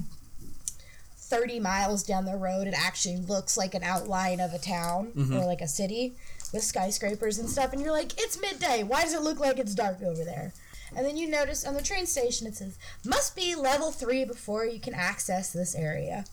[1.16, 2.68] thirty miles down the road.
[2.68, 6.14] It actually looks like an outline of a town or like a city
[6.52, 7.72] with skyscrapers and stuff.
[7.72, 8.84] And you're like, it's midday.
[8.84, 10.52] Why does it look like it's dark over there?
[10.94, 14.64] And then you notice on the train station it says, must be level three before
[14.64, 16.24] you can access this area.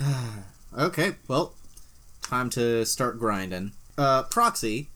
[0.76, 1.54] Okay, well,
[2.20, 3.70] time to start grinding.
[3.96, 4.88] Uh, proxy.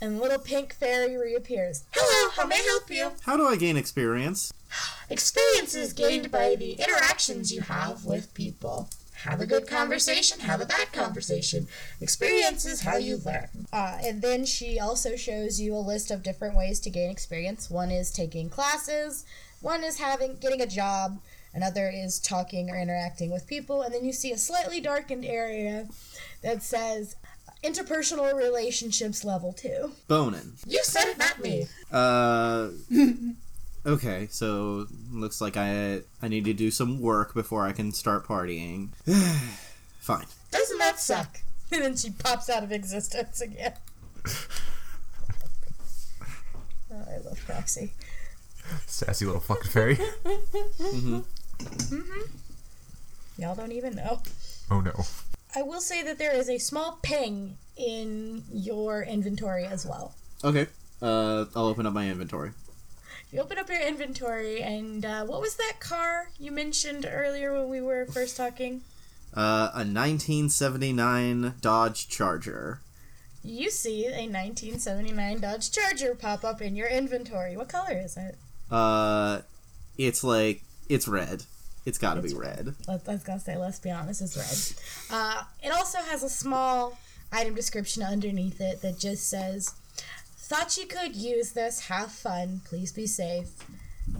[0.00, 1.82] And little pink fairy reappears.
[1.92, 3.10] Hello, how may I help you?
[3.22, 4.52] How do I gain experience?
[5.10, 8.88] Experience is gained by the interactions you have with people.
[9.24, 11.66] Have a good conversation, have a bad conversation.
[12.00, 13.66] Experience is how you learn.
[13.72, 17.70] Uh, and then she also shows you a list of different ways to gain experience.
[17.70, 19.24] One is taking classes,
[19.62, 21.18] one is having getting a job,
[21.54, 25.88] another is talking or interacting with people, and then you see a slightly darkened area
[26.42, 27.16] that says
[27.64, 29.92] interpersonal relationships level 2.
[30.08, 30.52] Bonin.
[30.66, 31.66] You said it, not me.
[31.90, 32.68] Uh,
[33.86, 38.26] Okay, so looks like I I need to do some work before I can start
[38.26, 38.88] partying.
[40.00, 40.26] Fine.
[40.50, 41.38] Doesn't that suck?
[41.72, 43.74] And then she pops out of existence again.
[46.88, 47.92] Oh, I love Proxy.
[48.86, 49.98] Sassy little fucking fairy.
[53.38, 54.22] Y'all don't even know.
[54.70, 54.92] Oh no.
[55.54, 60.14] I will say that there is a small ping in your inventory as well.
[60.44, 60.68] Okay.
[61.02, 62.52] Uh, I'll open up my inventory.
[63.32, 67.68] You open up your inventory, and uh, what was that car you mentioned earlier when
[67.68, 68.82] we were first talking?
[69.36, 72.80] Uh, a 1979 Dodge Charger.
[73.42, 77.56] You see a 1979 Dodge Charger pop up in your inventory.
[77.56, 78.36] What color is it?
[78.70, 79.40] Uh,
[79.98, 81.42] it's like it's red.
[81.84, 82.74] It's got to be red.
[82.88, 85.16] Let, I was gonna say, let's be honest, it's red.
[85.16, 86.98] Uh, it also has a small
[87.32, 89.74] item description underneath it that just says,
[90.48, 91.86] "Thought you could use this.
[91.86, 92.62] Have fun.
[92.64, 93.50] Please be safe."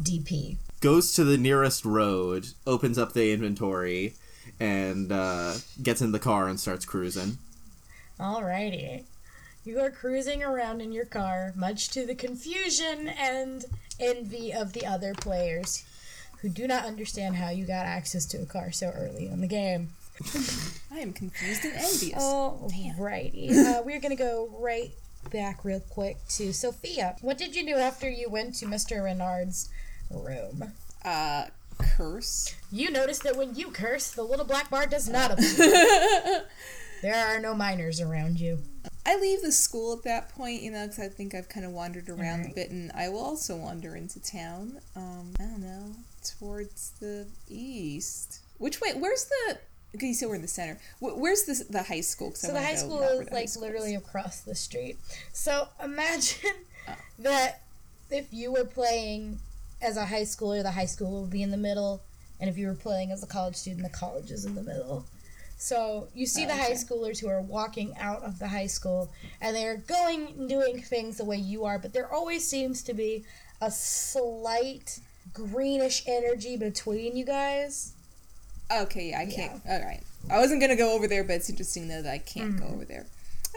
[0.03, 0.57] DP.
[0.81, 4.15] Goes to the nearest road, opens up the inventory,
[4.61, 7.39] and uh, gets in the car and starts cruising.
[8.21, 9.05] Alrighty.
[9.65, 13.65] You are cruising around in your car, much to the confusion and
[13.99, 15.85] envy of the other players
[16.41, 19.47] who do not understand how you got access to a car so early in the
[19.47, 19.91] game.
[20.93, 22.23] I am confused and envious.
[22.23, 23.51] Alrighty.
[23.67, 24.93] Uh, we're gonna go right
[25.31, 27.17] back real quick to Sophia.
[27.21, 29.03] What did you do after you went to Mr.
[29.03, 29.69] Renard's
[30.11, 30.73] room?
[31.05, 31.47] Uh,
[31.79, 32.55] curse.
[32.71, 36.45] You notice that when you curse, the little black bar does not appear.
[37.03, 38.61] there are no minors around you.
[39.05, 41.73] I leave the school at that point, you know, because I think I've kind of
[41.73, 44.81] wandered around a bit, and I will also wander into town.
[44.97, 48.41] Um, I don't know, towards the east.
[48.59, 48.95] Which way?
[48.97, 49.59] Where's the?
[49.95, 50.79] Okay, you said we're in the center.
[51.01, 52.35] Where's the the high school?
[52.35, 54.03] So the high school is like school literally is.
[54.03, 54.99] across the street.
[55.33, 56.51] So imagine
[56.89, 56.95] oh.
[57.21, 57.63] that
[58.11, 59.39] if you were playing
[59.81, 62.03] as a high schooler, the high school would be in the middle,
[62.41, 65.05] and if you were playing as a college student, the college is in the middle.
[65.59, 69.57] So you see the high schoolers who are walking out of the high school, and
[69.57, 73.25] they're going and doing things the way you are, but there always seems to be
[73.63, 75.01] a slight
[75.33, 77.93] greenish energy between you guys.
[78.73, 79.61] Okay, yeah, I can't.
[79.69, 80.01] All right,
[80.31, 82.67] I wasn't gonna go over there, but it's interesting though that I can't Mm-hmm.
[82.67, 83.07] go over there.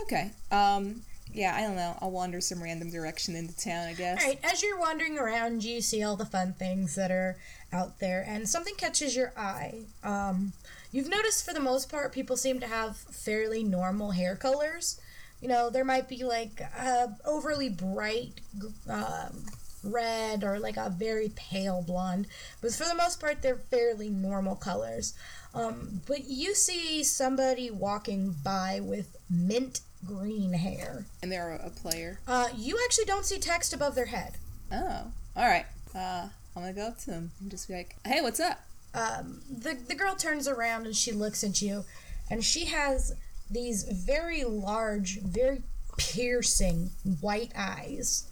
[0.03, 0.31] Okay.
[0.51, 1.01] Um.
[1.31, 1.95] Yeah, I don't know.
[2.01, 4.19] I'll wander some random direction into town, I guess.
[4.19, 7.37] All right, as you're wandering around, you see all the fun things that are
[7.71, 9.81] out there, and something catches your eye.
[10.03, 10.53] Um,
[10.91, 14.99] you've noticed, for the most part, people seem to have fairly normal hair colors.
[15.39, 18.41] You know, there might be like a overly bright
[18.89, 19.45] um,
[19.83, 22.27] red or like a very pale blonde,
[22.61, 25.13] but for the most part, they're fairly normal colors.
[25.53, 31.05] Um, but you see somebody walking by with mint green hair.
[31.21, 32.19] And they're a, player.
[32.27, 34.33] Uh, you actually don't see text above their head.
[34.71, 35.65] Oh, all right.
[35.95, 38.59] Uh, I'm gonna go up to them and just be like, "Hey, what's up?"
[38.93, 41.85] um, the the girl turns around and she looks at you,
[42.29, 43.15] and she has
[43.49, 45.61] these very large, very
[45.97, 48.29] piercing white eyes,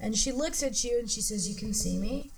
[0.00, 2.30] and she looks at you and she says, "You can see me."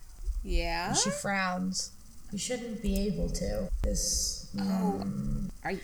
[0.42, 0.88] Yeah.
[0.88, 1.90] And she frowns.
[2.32, 3.68] You shouldn't be able to.
[3.82, 4.48] This.
[4.54, 5.80] mm, Are you,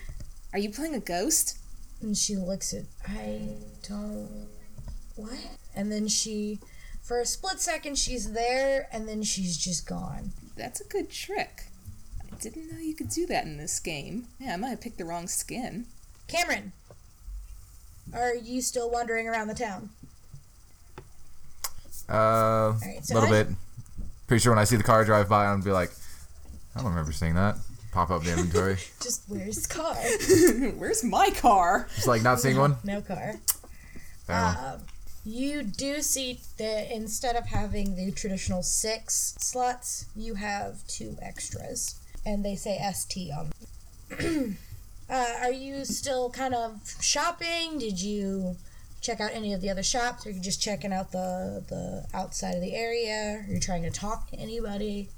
[0.53, 1.57] are you playing a ghost?
[2.01, 2.83] And she looks at.
[3.07, 3.55] I
[3.87, 4.47] don't.
[5.15, 5.37] What?
[5.75, 6.59] And then she,
[7.01, 10.31] for a split second, she's there, and then she's just gone.
[10.57, 11.63] That's a good trick.
[12.21, 14.27] I didn't know you could do that in this game.
[14.39, 15.85] Yeah, I might have picked the wrong skin.
[16.27, 16.73] Cameron,
[18.13, 19.89] are you still wandering around the town?
[22.13, 23.47] Uh, a right, so little I- bit.
[24.27, 25.91] Pretty sure when I see the car drive by, I'm gonna be like,
[26.75, 27.57] I don't remember seeing that.
[27.91, 28.77] Pop up the inventory.
[29.01, 29.93] Just where's the car?
[30.77, 31.87] Where's my car?
[31.95, 32.77] Just like not seeing one.
[32.83, 33.35] No car.
[34.25, 34.37] Fair.
[34.37, 34.79] Um,
[35.25, 41.95] you do see that instead of having the traditional six slots, you have two extras,
[42.25, 43.51] and they say ST on.
[44.17, 44.57] them.
[45.09, 47.77] uh, are you still kind of shopping?
[47.77, 48.55] Did you
[49.03, 50.25] check out any of the other shops?
[50.25, 53.45] or you're just checking out the the outside of the area?
[53.47, 55.09] you're trying to talk to anybody?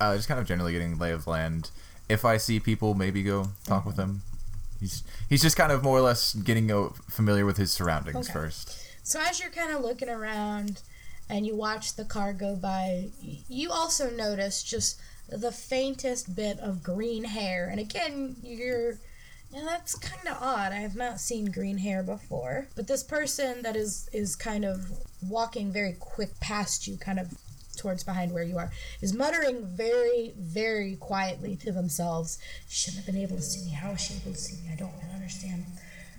[0.00, 1.70] Uh, just kind of generally getting lay of land.
[2.08, 4.22] If I see people, maybe go talk with them.
[4.80, 8.32] He's he's just kind of more or less getting uh, familiar with his surroundings Okay.
[8.32, 8.78] first.
[9.04, 10.80] So as you're kind of looking around
[11.28, 13.10] and you watch the car go by,
[13.48, 17.68] you also notice just the faintest bit of green hair.
[17.70, 18.98] And again, you're
[19.52, 20.72] yeah, that's kind of odd.
[20.72, 22.68] I have not seen green hair before.
[22.74, 24.90] But this person that is is kind of
[25.28, 27.34] walking very quick past you, kind of
[27.76, 32.38] towards behind where you are, is muttering very, very quietly to themselves.
[32.68, 33.72] She shouldn't have been able to see me.
[33.72, 34.72] How How is she able to see me?
[34.72, 35.64] I don't, I don't understand.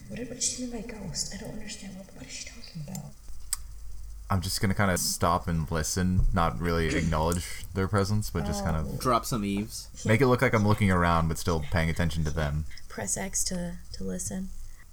[0.10, 1.34] What, what does she mean by ghost?
[1.34, 1.98] I don't understand.
[1.98, 3.12] What, what is she talking about?
[4.30, 8.64] I'm just gonna kind of stop and listen, not really acknowledge their presence, but just
[8.64, 9.90] kind of Drop some eaves.
[10.06, 12.66] make it look like I'm looking around, but still paying attention to them.
[12.94, 14.50] Press X to to listen.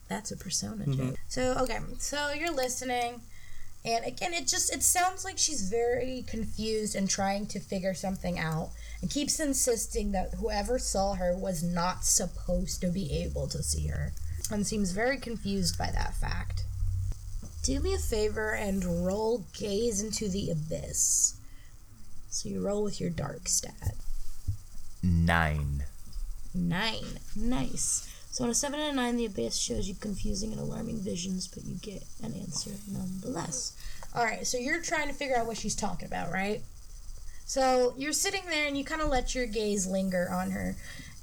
[0.09, 1.11] That's a persona mm-hmm.
[1.11, 1.18] check.
[1.28, 3.20] So okay, so you're listening,
[3.84, 8.38] and again, it just it sounds like she's very confused and trying to figure something
[8.38, 8.70] out,
[9.03, 13.88] and keeps insisting that whoever saw her was not supposed to be able to see
[13.88, 14.14] her,
[14.51, 16.64] and seems very confused by that fact.
[17.62, 21.34] Do me a favor and roll gaze into the abyss.
[22.30, 23.92] So you roll with your dark stat.
[25.03, 25.84] Nine.
[26.55, 27.18] Nine.
[27.36, 28.07] Nice.
[28.30, 31.48] So on a seven and a nine, the abyss shows you confusing and alarming visions,
[31.48, 33.76] but you get an answer nonetheless.
[34.14, 36.62] All right, so you're trying to figure out what she's talking about, right?
[37.44, 40.76] So you're sitting there and you kind of let your gaze linger on her,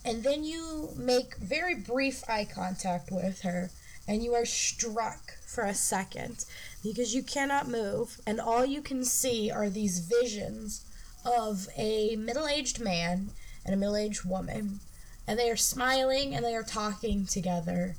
[0.04, 3.70] and then you make very brief eye contact with her,
[4.08, 6.46] and you are struck for a second
[6.84, 10.86] because you cannot move, and all you can see are these visions
[11.26, 13.30] of a middle aged man
[13.66, 14.80] and a middle aged woman
[15.28, 17.96] and they are smiling and they are talking together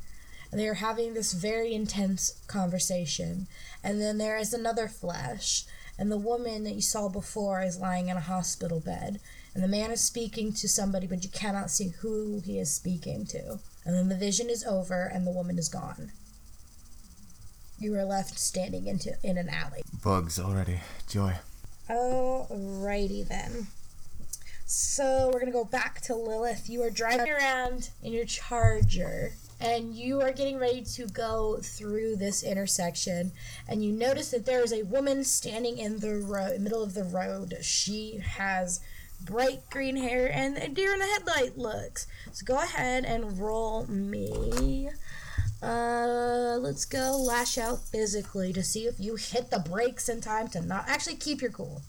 [0.51, 3.47] and they are having this very intense conversation
[3.85, 5.65] and then there is another flash
[5.99, 9.21] and the woman that you saw before is lying in a hospital bed
[9.55, 13.27] and the man is speaking to somebody but you cannot see who he is speaking
[13.27, 16.13] to and then the vision is over and the woman is gone
[17.79, 20.81] you are left standing into in an alley Bugs already.
[21.09, 21.35] Joy.
[21.91, 23.67] Alrighty then.
[24.71, 26.69] So we're gonna go back to Lilith.
[26.69, 32.17] You are driving around in your charger and you are getting ready to go through
[32.17, 33.33] this intersection
[33.67, 37.05] and you notice that there is a woman standing in the ro- middle of the
[37.05, 37.57] road.
[37.63, 38.81] She has
[39.23, 42.07] bright green hair and a deer in the headlight looks.
[42.33, 44.91] So go ahead and roll me.
[45.63, 50.49] Uh, let's go lash out physically to see if you hit the brakes in time
[50.49, 51.81] to not actually keep your cool.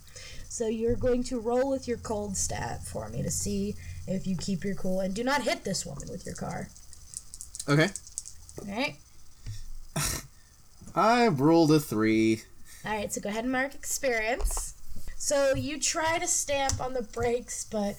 [0.50, 3.76] So you're going to roll with your cold stat for me to see
[4.08, 6.70] if you keep your cool and do not hit this woman with your car.
[7.70, 7.90] Okay.
[8.68, 8.96] Alright?
[10.96, 12.42] I've rolled a three.
[12.84, 14.74] Alright, so go ahead and mark experience.
[15.18, 17.96] So you try to stamp on the brakes, but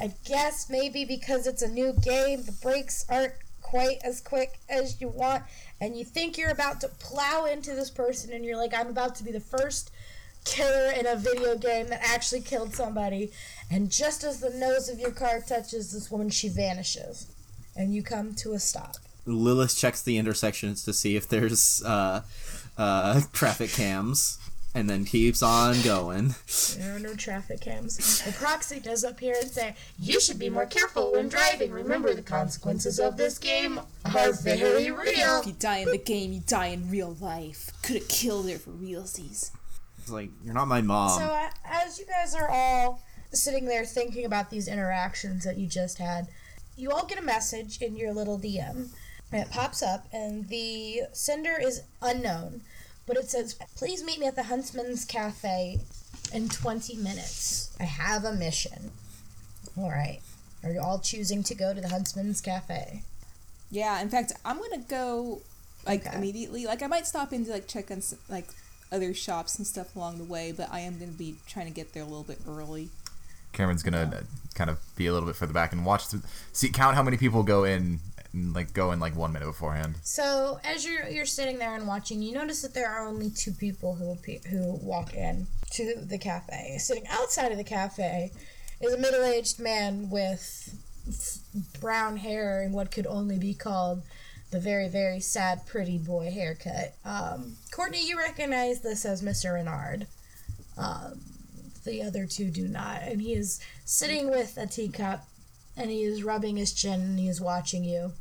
[0.00, 5.00] I guess maybe because it's a new game, the brakes aren't quite as quick as
[5.00, 5.44] you want,
[5.80, 9.14] and you think you're about to plow into this person, and you're like, I'm about
[9.16, 9.92] to be the first
[10.44, 13.30] killer in a video game that actually killed somebody,
[13.70, 17.26] and just as the nose of your car touches this woman, she vanishes,
[17.76, 18.96] and you come to a stop.
[19.24, 22.22] Lilith checks the intersections to see if there's uh,
[22.76, 24.38] uh, traffic cams,
[24.74, 26.34] and then keeps on going.
[26.78, 28.22] There are no traffic cams.
[28.22, 31.70] The proxy does appear and say, You should be more careful when driving.
[31.72, 33.80] Remember, the consequences of this game
[34.14, 35.40] are very real.
[35.40, 37.70] If you die in the game, you die in real life.
[37.82, 39.50] Could have killed her for realsies.
[40.02, 41.18] It's like you're not my mom.
[41.18, 43.00] So, uh, as you guys are all
[43.32, 46.26] sitting there thinking about these interactions that you just had,
[46.76, 48.88] you all get a message in your little DM.
[49.30, 52.60] And it pops up, and the sender is unknown,
[53.06, 55.78] but it says, Please meet me at the Huntsman's Cafe
[56.34, 57.74] in 20 minutes.
[57.80, 58.90] I have a mission.
[59.78, 60.20] All right.
[60.62, 63.04] Are you all choosing to go to the Huntsman's Cafe?
[63.70, 65.40] Yeah, in fact, I'm gonna go
[65.86, 66.14] like Okay.
[66.16, 66.66] immediately.
[66.66, 68.48] Like I might stop in to like check on like
[68.92, 71.92] other shops and stuff along the way, but I am gonna be trying to get
[71.92, 72.90] there a little bit early.
[73.52, 74.20] Cameron's gonna uh,
[74.54, 76.22] kind of be a little bit further back and watch the
[76.52, 78.00] see count how many people go in
[78.32, 79.96] and like go in like one minute beforehand.
[80.02, 83.52] So as you're you're sitting there and watching, you notice that there are only two
[83.52, 86.76] people who appear, who walk in to the cafe.
[86.78, 88.30] Sitting outside of the cafe
[88.80, 90.74] is a middle-aged man with
[91.80, 94.02] brown hair and what could only be called
[94.52, 96.94] the very very sad pretty boy haircut.
[97.04, 99.54] Um, Courtney, you recognize this as Mr.
[99.54, 100.06] Renard.
[100.78, 101.20] Um,
[101.84, 105.24] the other two do not, and he is sitting with a teacup,
[105.76, 108.12] and he is rubbing his chin, and he is watching you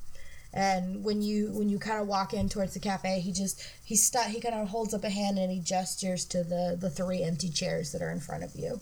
[0.53, 3.95] and when you when you kind of walk in towards the cafe he just he
[3.95, 7.23] stu- he kind of holds up a hand and he gestures to the the three
[7.23, 8.81] empty chairs that are in front of you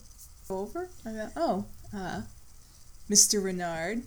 [0.50, 0.90] over?
[1.06, 2.22] I oh, uh,
[3.10, 3.44] Mr.
[3.44, 4.02] Renard.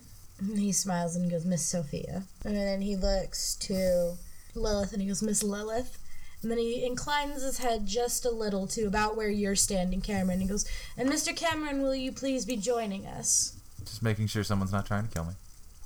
[0.49, 4.13] And he smiles and goes miss sophia and then he looks to
[4.55, 5.97] lilith and he goes miss lilith
[6.41, 10.41] and then he inclines his head just a little to about where you're standing cameron
[10.41, 10.65] he goes
[10.97, 15.07] and mr cameron will you please be joining us Just making sure someone's not trying
[15.07, 15.33] to kill me.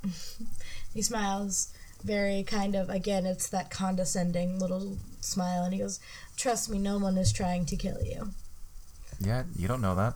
[0.94, 1.72] He smiles
[2.04, 6.00] very kind of, again, it's that condescending little smile, and he goes,
[6.36, 8.32] Trust me, no one is trying to kill you.
[9.20, 10.16] Yeah, you don't know that.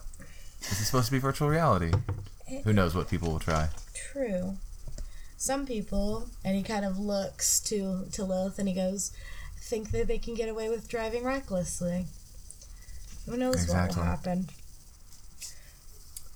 [0.60, 1.92] This is supposed to be virtual reality.
[2.60, 3.68] Who knows what people will try?
[3.94, 4.56] True.
[5.36, 9.12] Some people, and he kind of looks to, to Lilith and he goes,
[9.58, 12.06] think that they can get away with driving recklessly.
[13.26, 13.96] Who knows Exactly.
[13.96, 14.48] what will happen?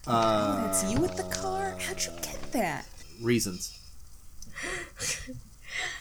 [0.07, 1.77] Uh, That's you with the car?
[1.79, 2.87] How'd you get that?
[3.21, 3.79] reasons.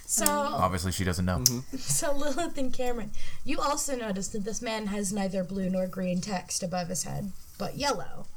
[0.05, 1.43] So, Obviously, she doesn't know.
[1.77, 3.11] so Lilith and Cameron,
[3.43, 7.31] you also notice that this man has neither blue nor green text above his head,
[7.57, 8.27] but yellow,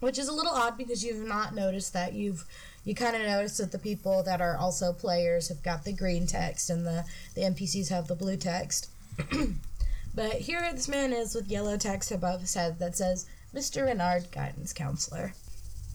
[0.00, 2.12] which is a little odd because you've not noticed that.
[2.14, 2.44] You've
[2.84, 6.26] you kind of noticed that the people that are also players have got the green
[6.26, 8.90] text and the the NPCs have the blue text.
[10.14, 13.84] but here this man is with yellow text above his head that says Mr.
[13.84, 15.34] Renard, guidance counselor,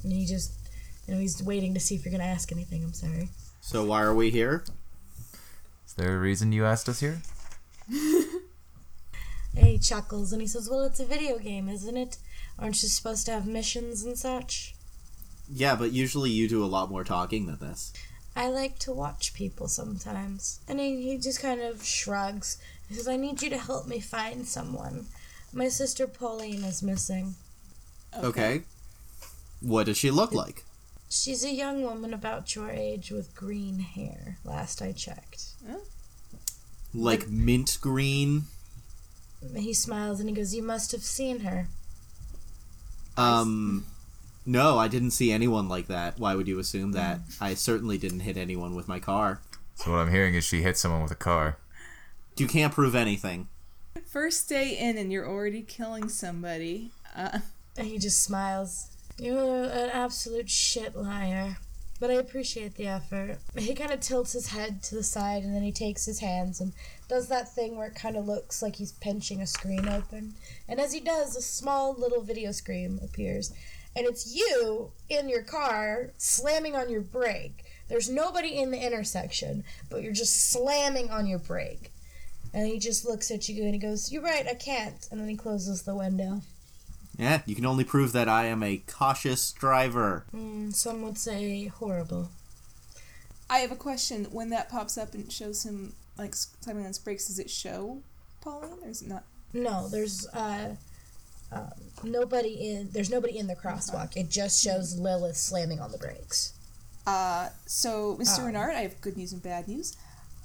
[0.03, 0.53] and he just
[1.07, 2.83] you know he's waiting to see if you're gonna ask anything.
[2.83, 3.29] I'm sorry.
[3.61, 4.63] So why are we here?
[5.87, 7.21] Is there a reason you asked us here?
[9.55, 12.17] And he chuckles and he says, Well, it's a video game, isn't it?
[12.57, 14.75] Aren't you supposed to have missions and such?
[15.51, 17.93] Yeah, but usually you do a lot more talking than this.
[18.35, 20.59] I like to watch people sometimes.
[20.67, 22.57] And he, just kind of shrugs.
[22.89, 25.05] He says, I need you to help me find someone.
[25.53, 27.35] My sister Pauline is missing.
[28.17, 28.63] Okay.
[29.61, 30.63] What does she look like?
[31.09, 35.53] She's a young woman about your age with green hair, last I checked.
[36.93, 38.43] Like mint green?
[39.55, 41.67] He smiles and he goes, You must have seen her.
[43.17, 43.85] Um,
[44.45, 46.19] no, I didn't see anyone like that.
[46.19, 47.21] Why would you assume that?
[47.41, 49.41] I certainly didn't hit anyone with my car.
[49.75, 51.57] So what I'm hearing is she hit someone with a car.
[52.37, 53.47] You can't prove anything.
[54.05, 56.91] First day in and you're already killing somebody.
[57.15, 57.39] Uh,
[57.77, 58.87] And he just smiles.
[59.17, 61.57] You're an absolute shit liar.
[61.99, 63.37] But I appreciate the effort.
[63.57, 66.59] He kind of tilts his head to the side and then he takes his hands
[66.59, 66.73] and
[67.07, 70.33] does that thing where it kind of looks like he's pinching a screen open.
[70.67, 73.53] And as he does, a small little video screen appears.
[73.95, 77.63] And it's you in your car slamming on your brake.
[77.87, 81.91] There's nobody in the intersection, but you're just slamming on your brake.
[82.53, 85.07] And he just looks at you and he goes, You're right, I can't.
[85.11, 86.41] And then he closes the window.
[87.17, 90.25] Yeah, you can only prove that I am a cautious driver.
[90.35, 92.29] Mm, some would say horrible.
[93.49, 94.25] I have a question.
[94.31, 98.01] When that pops up and shows him like slamming on his brakes, does it show
[98.41, 99.23] Pauline or is it not?
[99.53, 100.75] No, there's uh,
[101.51, 101.71] um,
[102.03, 102.89] nobody in.
[102.91, 104.17] There's nobody in the crosswalk.
[104.17, 106.53] It just shows Lilith slamming on the brakes.
[107.07, 108.41] Uh, so, Mr.
[108.41, 108.47] Oh.
[108.47, 109.95] Renard, I have good news and bad news.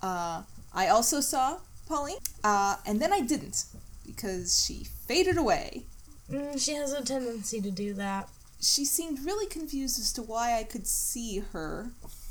[0.03, 0.43] Uh,
[0.75, 1.59] I also saw
[1.89, 3.65] Pauline, uh, and then I didn't
[4.07, 5.85] because she faded away.
[6.31, 8.29] Mm, she has a tendency to do that.
[8.61, 11.91] She seemed really confused as to why I could see her,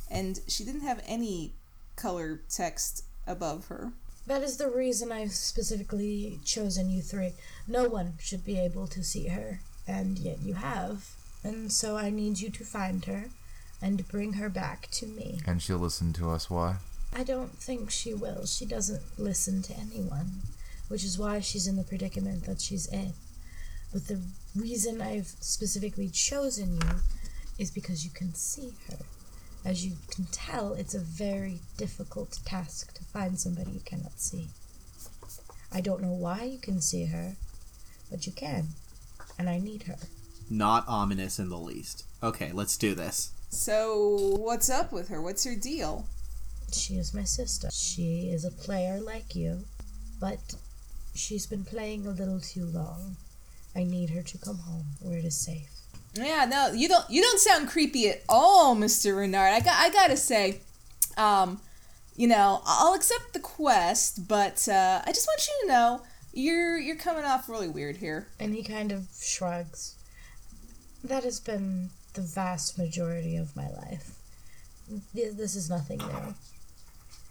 [0.09, 1.53] and she didn't have any
[1.95, 3.91] color text above her.
[4.27, 7.33] That is the reason I've specifically chosen you three.
[7.67, 11.09] No one should be able to see her, and yet you have.
[11.43, 13.29] And so I need you to find her
[13.81, 15.39] and bring her back to me.
[15.47, 16.49] And she'll listen to us.
[16.49, 16.77] Why?
[17.15, 18.45] I don't think she will.
[18.45, 20.41] She doesn't listen to anyone,
[20.89, 23.13] which is why she's in the predicament that she's in.
[23.91, 24.21] But the
[24.55, 26.89] reason I've specifically chosen you
[27.57, 28.97] is because you can see her.
[29.65, 34.49] As you can tell, it's a very difficult task to find somebody you cannot see.
[35.71, 37.35] I don't know why you can see her,
[38.09, 38.69] but you can.
[39.37, 39.97] And I need her.
[40.49, 42.05] Not ominous in the least.
[42.23, 43.31] Okay, let's do this.
[43.49, 45.21] So, what's up with her?
[45.21, 46.07] What's her deal?
[46.71, 47.69] She is my sister.
[47.71, 49.65] She is a player like you,
[50.19, 50.55] but
[51.13, 53.17] she's been playing a little too long.
[53.79, 55.69] I need her to come home where it is safe.
[56.13, 57.09] Yeah, no, you don't.
[57.09, 59.53] You don't sound creepy at all, Mister Renard.
[59.53, 59.75] I got.
[59.77, 60.59] I gotta say,
[61.17, 61.61] um,
[62.15, 66.01] you know, I'll accept the quest, but uh, I just want you to know
[66.33, 68.27] you're you're coming off really weird here.
[68.39, 69.95] And he kind of shrugs.
[71.03, 74.15] That has been the vast majority of my life.
[75.13, 76.33] This is nothing new.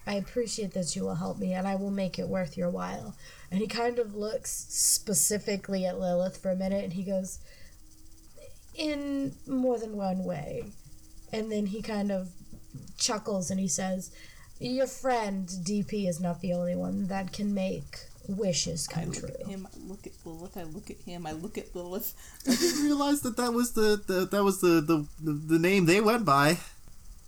[0.09, 3.15] I appreciate that you will help me, and I will make it worth your while.
[3.51, 7.37] And he kind of looks specifically at Lilith for a minute, and he goes,
[8.73, 10.71] In more than one way.
[11.31, 12.29] And then he kind of
[12.97, 14.11] chuckles and he says,
[14.59, 19.19] Your friend DP is not the only one that can make wishes I come look
[19.19, 19.29] true.
[19.39, 19.67] at him.
[19.71, 20.57] I look at Lilith.
[20.57, 21.27] I look at him.
[21.27, 22.15] I look at Lilith.
[22.47, 26.01] I didn't realize that that was the, the that was the the the name they
[26.01, 26.57] went by.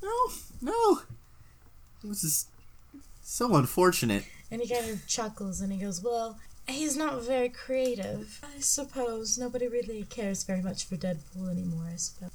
[0.02, 0.18] No,
[0.62, 1.02] no.
[2.04, 2.48] It was just
[3.32, 4.26] so unfortunate.
[4.52, 8.42] And he kind of chuckles and he goes, Well, he's not very creative.
[8.44, 12.32] I suppose nobody really cares very much for Deadpool anymore, I suppose.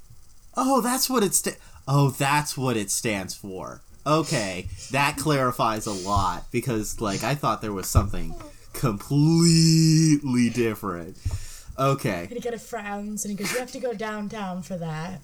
[0.55, 3.81] Oh, that's what it sta- Oh, that's what it stands for.
[4.07, 8.33] Okay, that clarifies a lot because like I thought there was something
[8.73, 11.17] completely different.
[11.77, 12.21] Okay.
[12.23, 15.21] And he kind of frowns and he goes, You have to go downtown for that.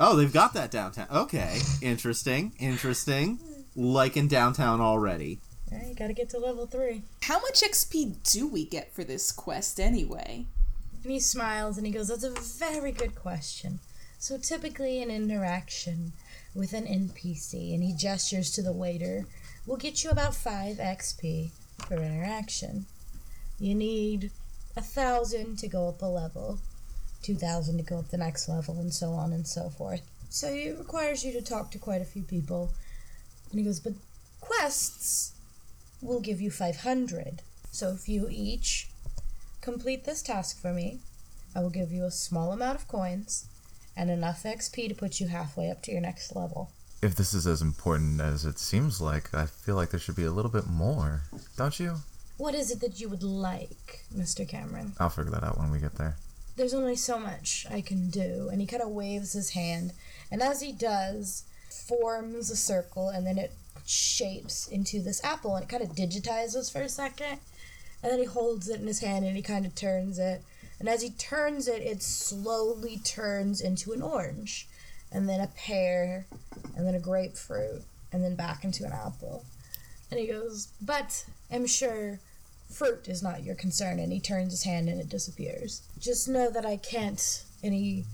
[0.00, 1.06] Oh, they've got that downtown.
[1.10, 3.38] Okay, interesting, interesting.
[3.76, 5.40] Like in downtown already.
[5.70, 7.02] Alright, you gotta get to level three.
[7.22, 10.46] How much XP do we get for this quest anyway?
[11.02, 13.80] And he smiles and he goes, That's a very good question.
[14.18, 16.12] So typically, an interaction
[16.54, 19.26] with an NPC, and he gestures to the waiter,
[19.66, 22.86] will get you about 5 XP per interaction.
[23.58, 24.30] You need
[24.76, 26.58] a thousand to go up a level,
[27.24, 30.02] 2,000 to go up the next level, and so on and so forth.
[30.30, 32.72] So it requires you to talk to quite a few people.
[33.50, 33.94] And he goes, But
[34.40, 35.32] quests
[36.02, 37.42] will give you 500.
[37.70, 38.88] So if you each
[39.60, 41.00] complete this task for me,
[41.56, 43.46] I will give you a small amount of coins
[43.96, 46.70] and enough XP to put you halfway up to your next level.
[47.00, 50.24] If this is as important as it seems like, I feel like there should be
[50.24, 51.22] a little bit more.
[51.56, 51.96] Don't you?
[52.36, 54.48] What is it that you would like, Mr.
[54.48, 54.94] Cameron?
[54.98, 56.16] I'll figure that out when we get there.
[56.56, 58.48] There's only so much I can do.
[58.50, 59.92] And he kind of waves his hand,
[60.30, 63.52] and as he does, forms a circle, and then it
[63.86, 67.40] shapes into this apple, and it kind of digitizes for a second.
[68.02, 70.42] And then he holds it in his hand and he kind of turns it.
[70.78, 74.68] And as he turns it, it slowly turns into an orange,
[75.10, 76.26] and then a pear,
[76.76, 77.82] and then a grapefruit,
[78.12, 79.44] and then back into an apple.
[80.10, 82.20] And he goes, But I'm sure
[82.70, 83.98] fruit is not your concern.
[83.98, 85.82] And he turns his hand and it disappears.
[85.98, 87.44] Just know that I can't.
[87.62, 88.04] And he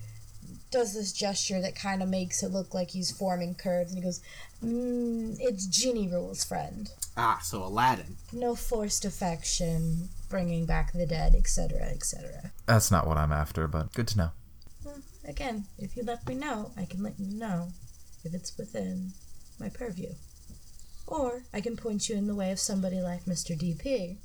[0.70, 3.90] does this gesture that kind of makes it look like he's forming curves.
[3.90, 4.20] And he goes,
[4.64, 6.90] mm, It's genie rules, friend.
[7.16, 8.16] Ah, so Aladdin.
[8.32, 12.52] No forced affection, bringing back the dead, etc., etc.
[12.66, 14.30] That's not what I'm after, but good to know.
[15.26, 17.68] Again, if you let me know, I can let you know
[18.24, 19.12] if it's within
[19.58, 20.14] my purview.
[21.10, 23.58] Or I can point you in the way of somebody like Mr.
[23.58, 24.16] DP.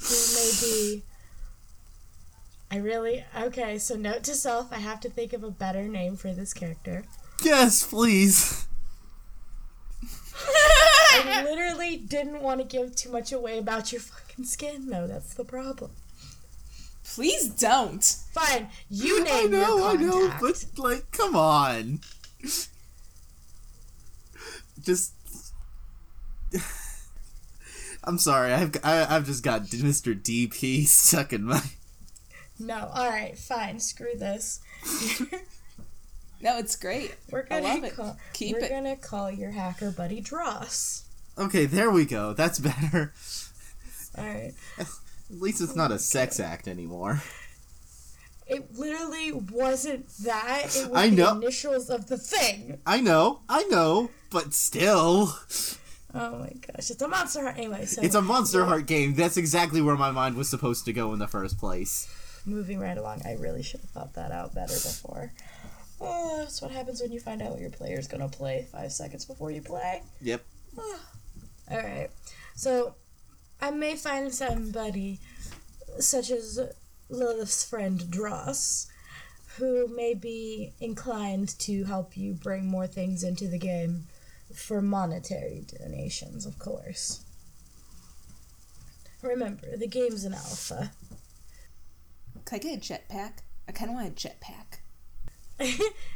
[0.00, 1.02] Who may be.
[2.70, 3.24] I really.
[3.38, 6.54] Okay, so note to self I have to think of a better name for this
[6.54, 7.04] character.
[7.44, 8.66] Yes, please.
[11.14, 15.06] I literally didn't want to give too much away about your fucking skin, though.
[15.06, 15.90] That's the problem.
[17.04, 18.02] Please don't.
[18.32, 19.56] Fine, you name it.
[19.56, 22.00] I know, your I know, but like, come on.
[24.82, 25.12] Just.
[28.04, 28.52] I'm sorry.
[28.52, 30.20] I've I, I've just got Mr.
[30.20, 31.60] DP stuck in my.
[32.58, 34.60] No, alright, fine, screw this.
[36.42, 37.14] No, it's great.
[37.30, 37.94] We're gonna love it.
[37.96, 38.60] call Keep it.
[38.62, 38.70] we're it.
[38.70, 41.04] gonna call your hacker buddy Dross.
[41.38, 42.32] Okay, there we go.
[42.32, 43.12] That's better.
[44.18, 44.54] Alright.
[44.78, 44.88] At
[45.30, 47.22] least it's not a sex act anymore.
[48.46, 50.74] It literally wasn't that.
[50.76, 51.36] It was I the know.
[51.36, 52.78] initials of the thing.
[52.86, 55.34] I know, I know, but still,
[56.14, 57.56] Oh my gosh, it's a monster heart.
[57.56, 59.14] Anyway, so it's a Monster Heart game.
[59.14, 62.06] That's exactly where my mind was supposed to go in the first place.
[62.44, 63.22] moving right along.
[63.24, 65.32] I really should have thought that out better before.
[66.00, 69.24] Oh, that's what happens when you find out what your player's gonna play five seconds
[69.24, 70.02] before you play.
[70.20, 70.44] Yep.
[71.70, 72.10] Alright.
[72.56, 72.96] So
[73.60, 75.20] I may find somebody
[75.98, 76.60] such as
[77.12, 78.88] Lilith's friend Dross
[79.58, 84.04] who may be inclined to help you bring more things into the game
[84.54, 87.22] for monetary donations, of course.
[89.20, 90.90] Remember, the game's an alpha.
[92.44, 93.32] Can I get a jetpack?
[93.68, 94.78] I kind of want a jetpack.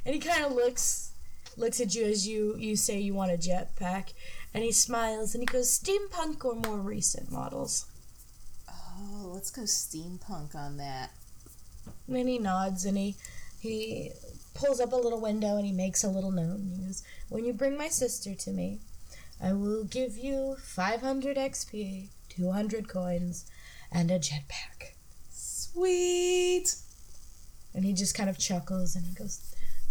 [0.05, 1.13] and he kind of looks
[1.59, 4.13] looks at you as you you say you want a jetpack
[4.53, 7.87] and he smiles and he goes steampunk or more recent models
[9.37, 11.11] let's go steampunk on that.
[12.07, 13.17] And then he nods and he
[13.61, 14.11] he
[14.55, 16.57] pulls up a little window and he makes a little note.
[16.57, 18.81] And he goes, "When you bring my sister to me,
[19.41, 23.45] I will give you 500 XP, 200 coins,
[23.93, 24.95] and a jetpack."
[25.31, 26.77] Sweet.
[27.75, 29.41] And he just kind of chuckles and he goes,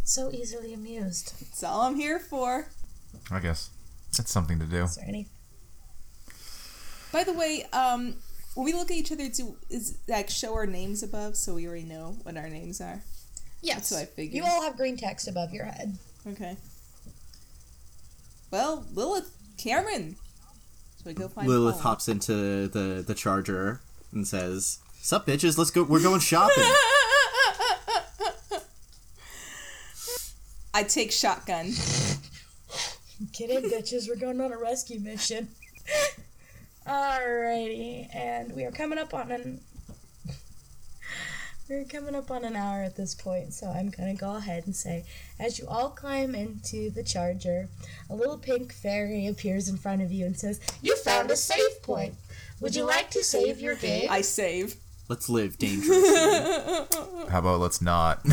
[0.03, 2.69] "So easily amused." That's all I'm here for.
[3.29, 3.69] I guess.
[4.17, 4.85] It's something to do.
[4.85, 5.27] Is there any?
[7.11, 8.15] By the way, um,
[8.55, 11.67] when we look at each other, do is like show our names above so we
[11.67, 13.03] already know what our names are?
[13.61, 13.91] Yes.
[13.91, 14.35] what I figured.
[14.35, 15.97] You all have green text above your head.
[16.27, 16.57] Okay.
[18.51, 20.15] Well, Lilith, Cameron.
[20.97, 21.81] Should we go find Lilith Paul?
[21.81, 23.81] hops into the the charger
[24.11, 25.57] and says, "Sup, bitches?
[25.57, 25.83] Let's go.
[25.83, 26.63] We're going shopping."
[30.73, 31.67] I take shotgun.
[33.33, 34.09] Get in, bitches.
[34.09, 35.49] We're going on a rescue mission.
[36.87, 39.59] Alrighty, and we are coming up on an.
[41.67, 44.75] We're coming up on an hour at this point, so I'm gonna go ahead and
[44.75, 45.03] say,
[45.39, 47.69] as you all climb into the charger,
[48.07, 51.81] a little pink fairy appears in front of you and says, "You found a save
[51.81, 52.13] point.
[52.59, 54.75] Would you like to save your game?" I save.
[55.09, 56.15] Let's live dangerously.
[57.29, 58.23] How about let's not?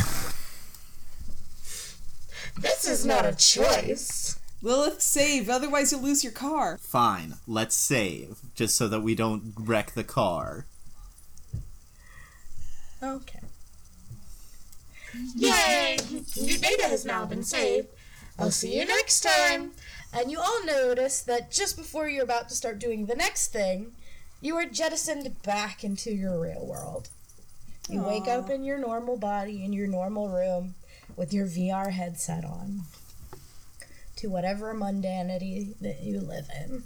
[2.60, 4.31] This is not a choice.
[4.62, 6.78] Lilith, save, otherwise you'll lose your car.
[6.78, 10.66] Fine, let's save, just so that we don't wreck the car.
[13.02, 13.40] Okay.
[15.34, 15.98] Yay!
[16.36, 17.88] Your data has now been saved.
[18.38, 19.72] I'll see you next time.
[20.12, 23.92] And you all notice that just before you're about to start doing the next thing,
[24.40, 27.08] you are jettisoned back into your real world.
[27.88, 30.74] You wake up in your normal body in your normal room
[31.16, 32.82] with your VR headset on
[34.22, 36.84] to whatever mundanity that you live in.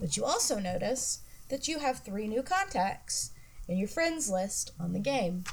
[0.00, 3.30] But you also notice that you have three new contacts
[3.68, 5.44] in your friends list on the game.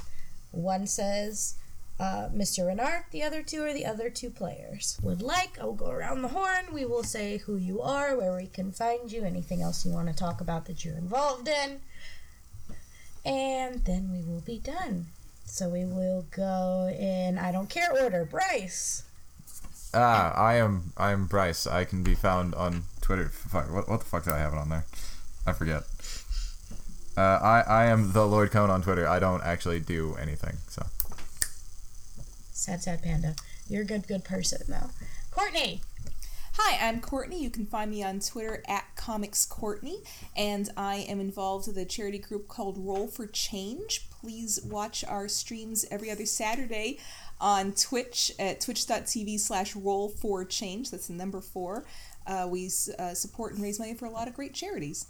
[0.51, 1.56] One says
[1.99, 2.68] uh, Mr.
[2.68, 4.97] Renard, the other two are the other two players.
[5.03, 6.74] Would like, I'll go around the horn.
[6.74, 10.08] We will say who you are, where we can find you, anything else you want
[10.08, 11.82] to talk about that you're involved in.
[13.26, 15.08] And then we will be done.
[15.43, 18.24] So we will go in I don't care order.
[18.24, 19.03] Bryce.
[19.96, 21.66] Ah, I am I am Bryce.
[21.66, 23.30] I can be found on Twitter.
[23.30, 24.86] Fuck, what, what the fuck did I have it on there?
[25.48, 25.84] I forget.
[27.18, 29.08] Uh, I I am the Lord Cone on Twitter.
[29.08, 30.58] I don't actually do anything.
[30.68, 30.86] So
[32.52, 33.36] Sad, sad panda.
[33.70, 34.89] You're a good, good person, though.
[35.32, 35.82] Courtney.
[36.58, 37.41] Hi, I'm Courtney.
[37.43, 40.00] You can find me on Twitter at Comics Courtney,
[40.36, 44.08] and I am involved with a charity group called Roll for Change.
[44.10, 46.98] Please watch our streams every other Saturday
[47.40, 50.92] on Twitch at twitch.tv slash roll for change.
[50.92, 51.86] That's the number four.
[52.26, 55.08] Uh, we uh, support and raise money for a lot of great charities.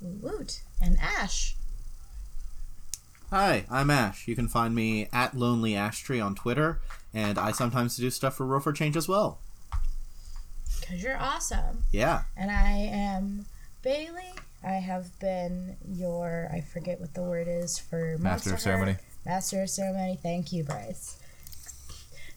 [0.00, 0.60] Woot.
[0.80, 1.54] And Ash.
[3.30, 4.26] Hi, I'm Ash.
[4.28, 6.80] You can find me at Lonely Ash Tree on Twitter,
[7.14, 9.38] and I sometimes do stuff for Roll for Change as well.
[10.80, 11.84] Because you're awesome.
[11.92, 12.22] Yeah.
[12.36, 13.46] And I am
[13.84, 14.38] Bailee.
[14.64, 18.96] I have been your, I forget what the word is for Master of Monster Ceremony.
[19.24, 20.18] Master of Ceremony.
[20.20, 21.18] Thank you, Bryce.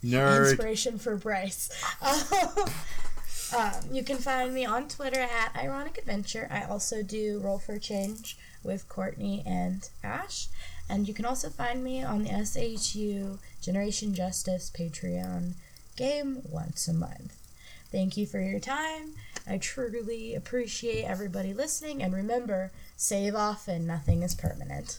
[0.04, 0.52] Nerd.
[0.52, 1.70] Inspiration for Bryce.
[3.58, 6.48] um, you can find me on Twitter at Ironic Adventure.
[6.52, 10.48] I also do Roll for Change with Courtney and Ash.
[10.90, 15.54] And you can also find me on the SHU Generation Justice Patreon
[15.96, 17.36] game once a month.
[17.92, 19.14] Thank you for your time.
[19.48, 22.04] I truly appreciate everybody listening.
[22.04, 24.92] And remember, save often, nothing is permanent.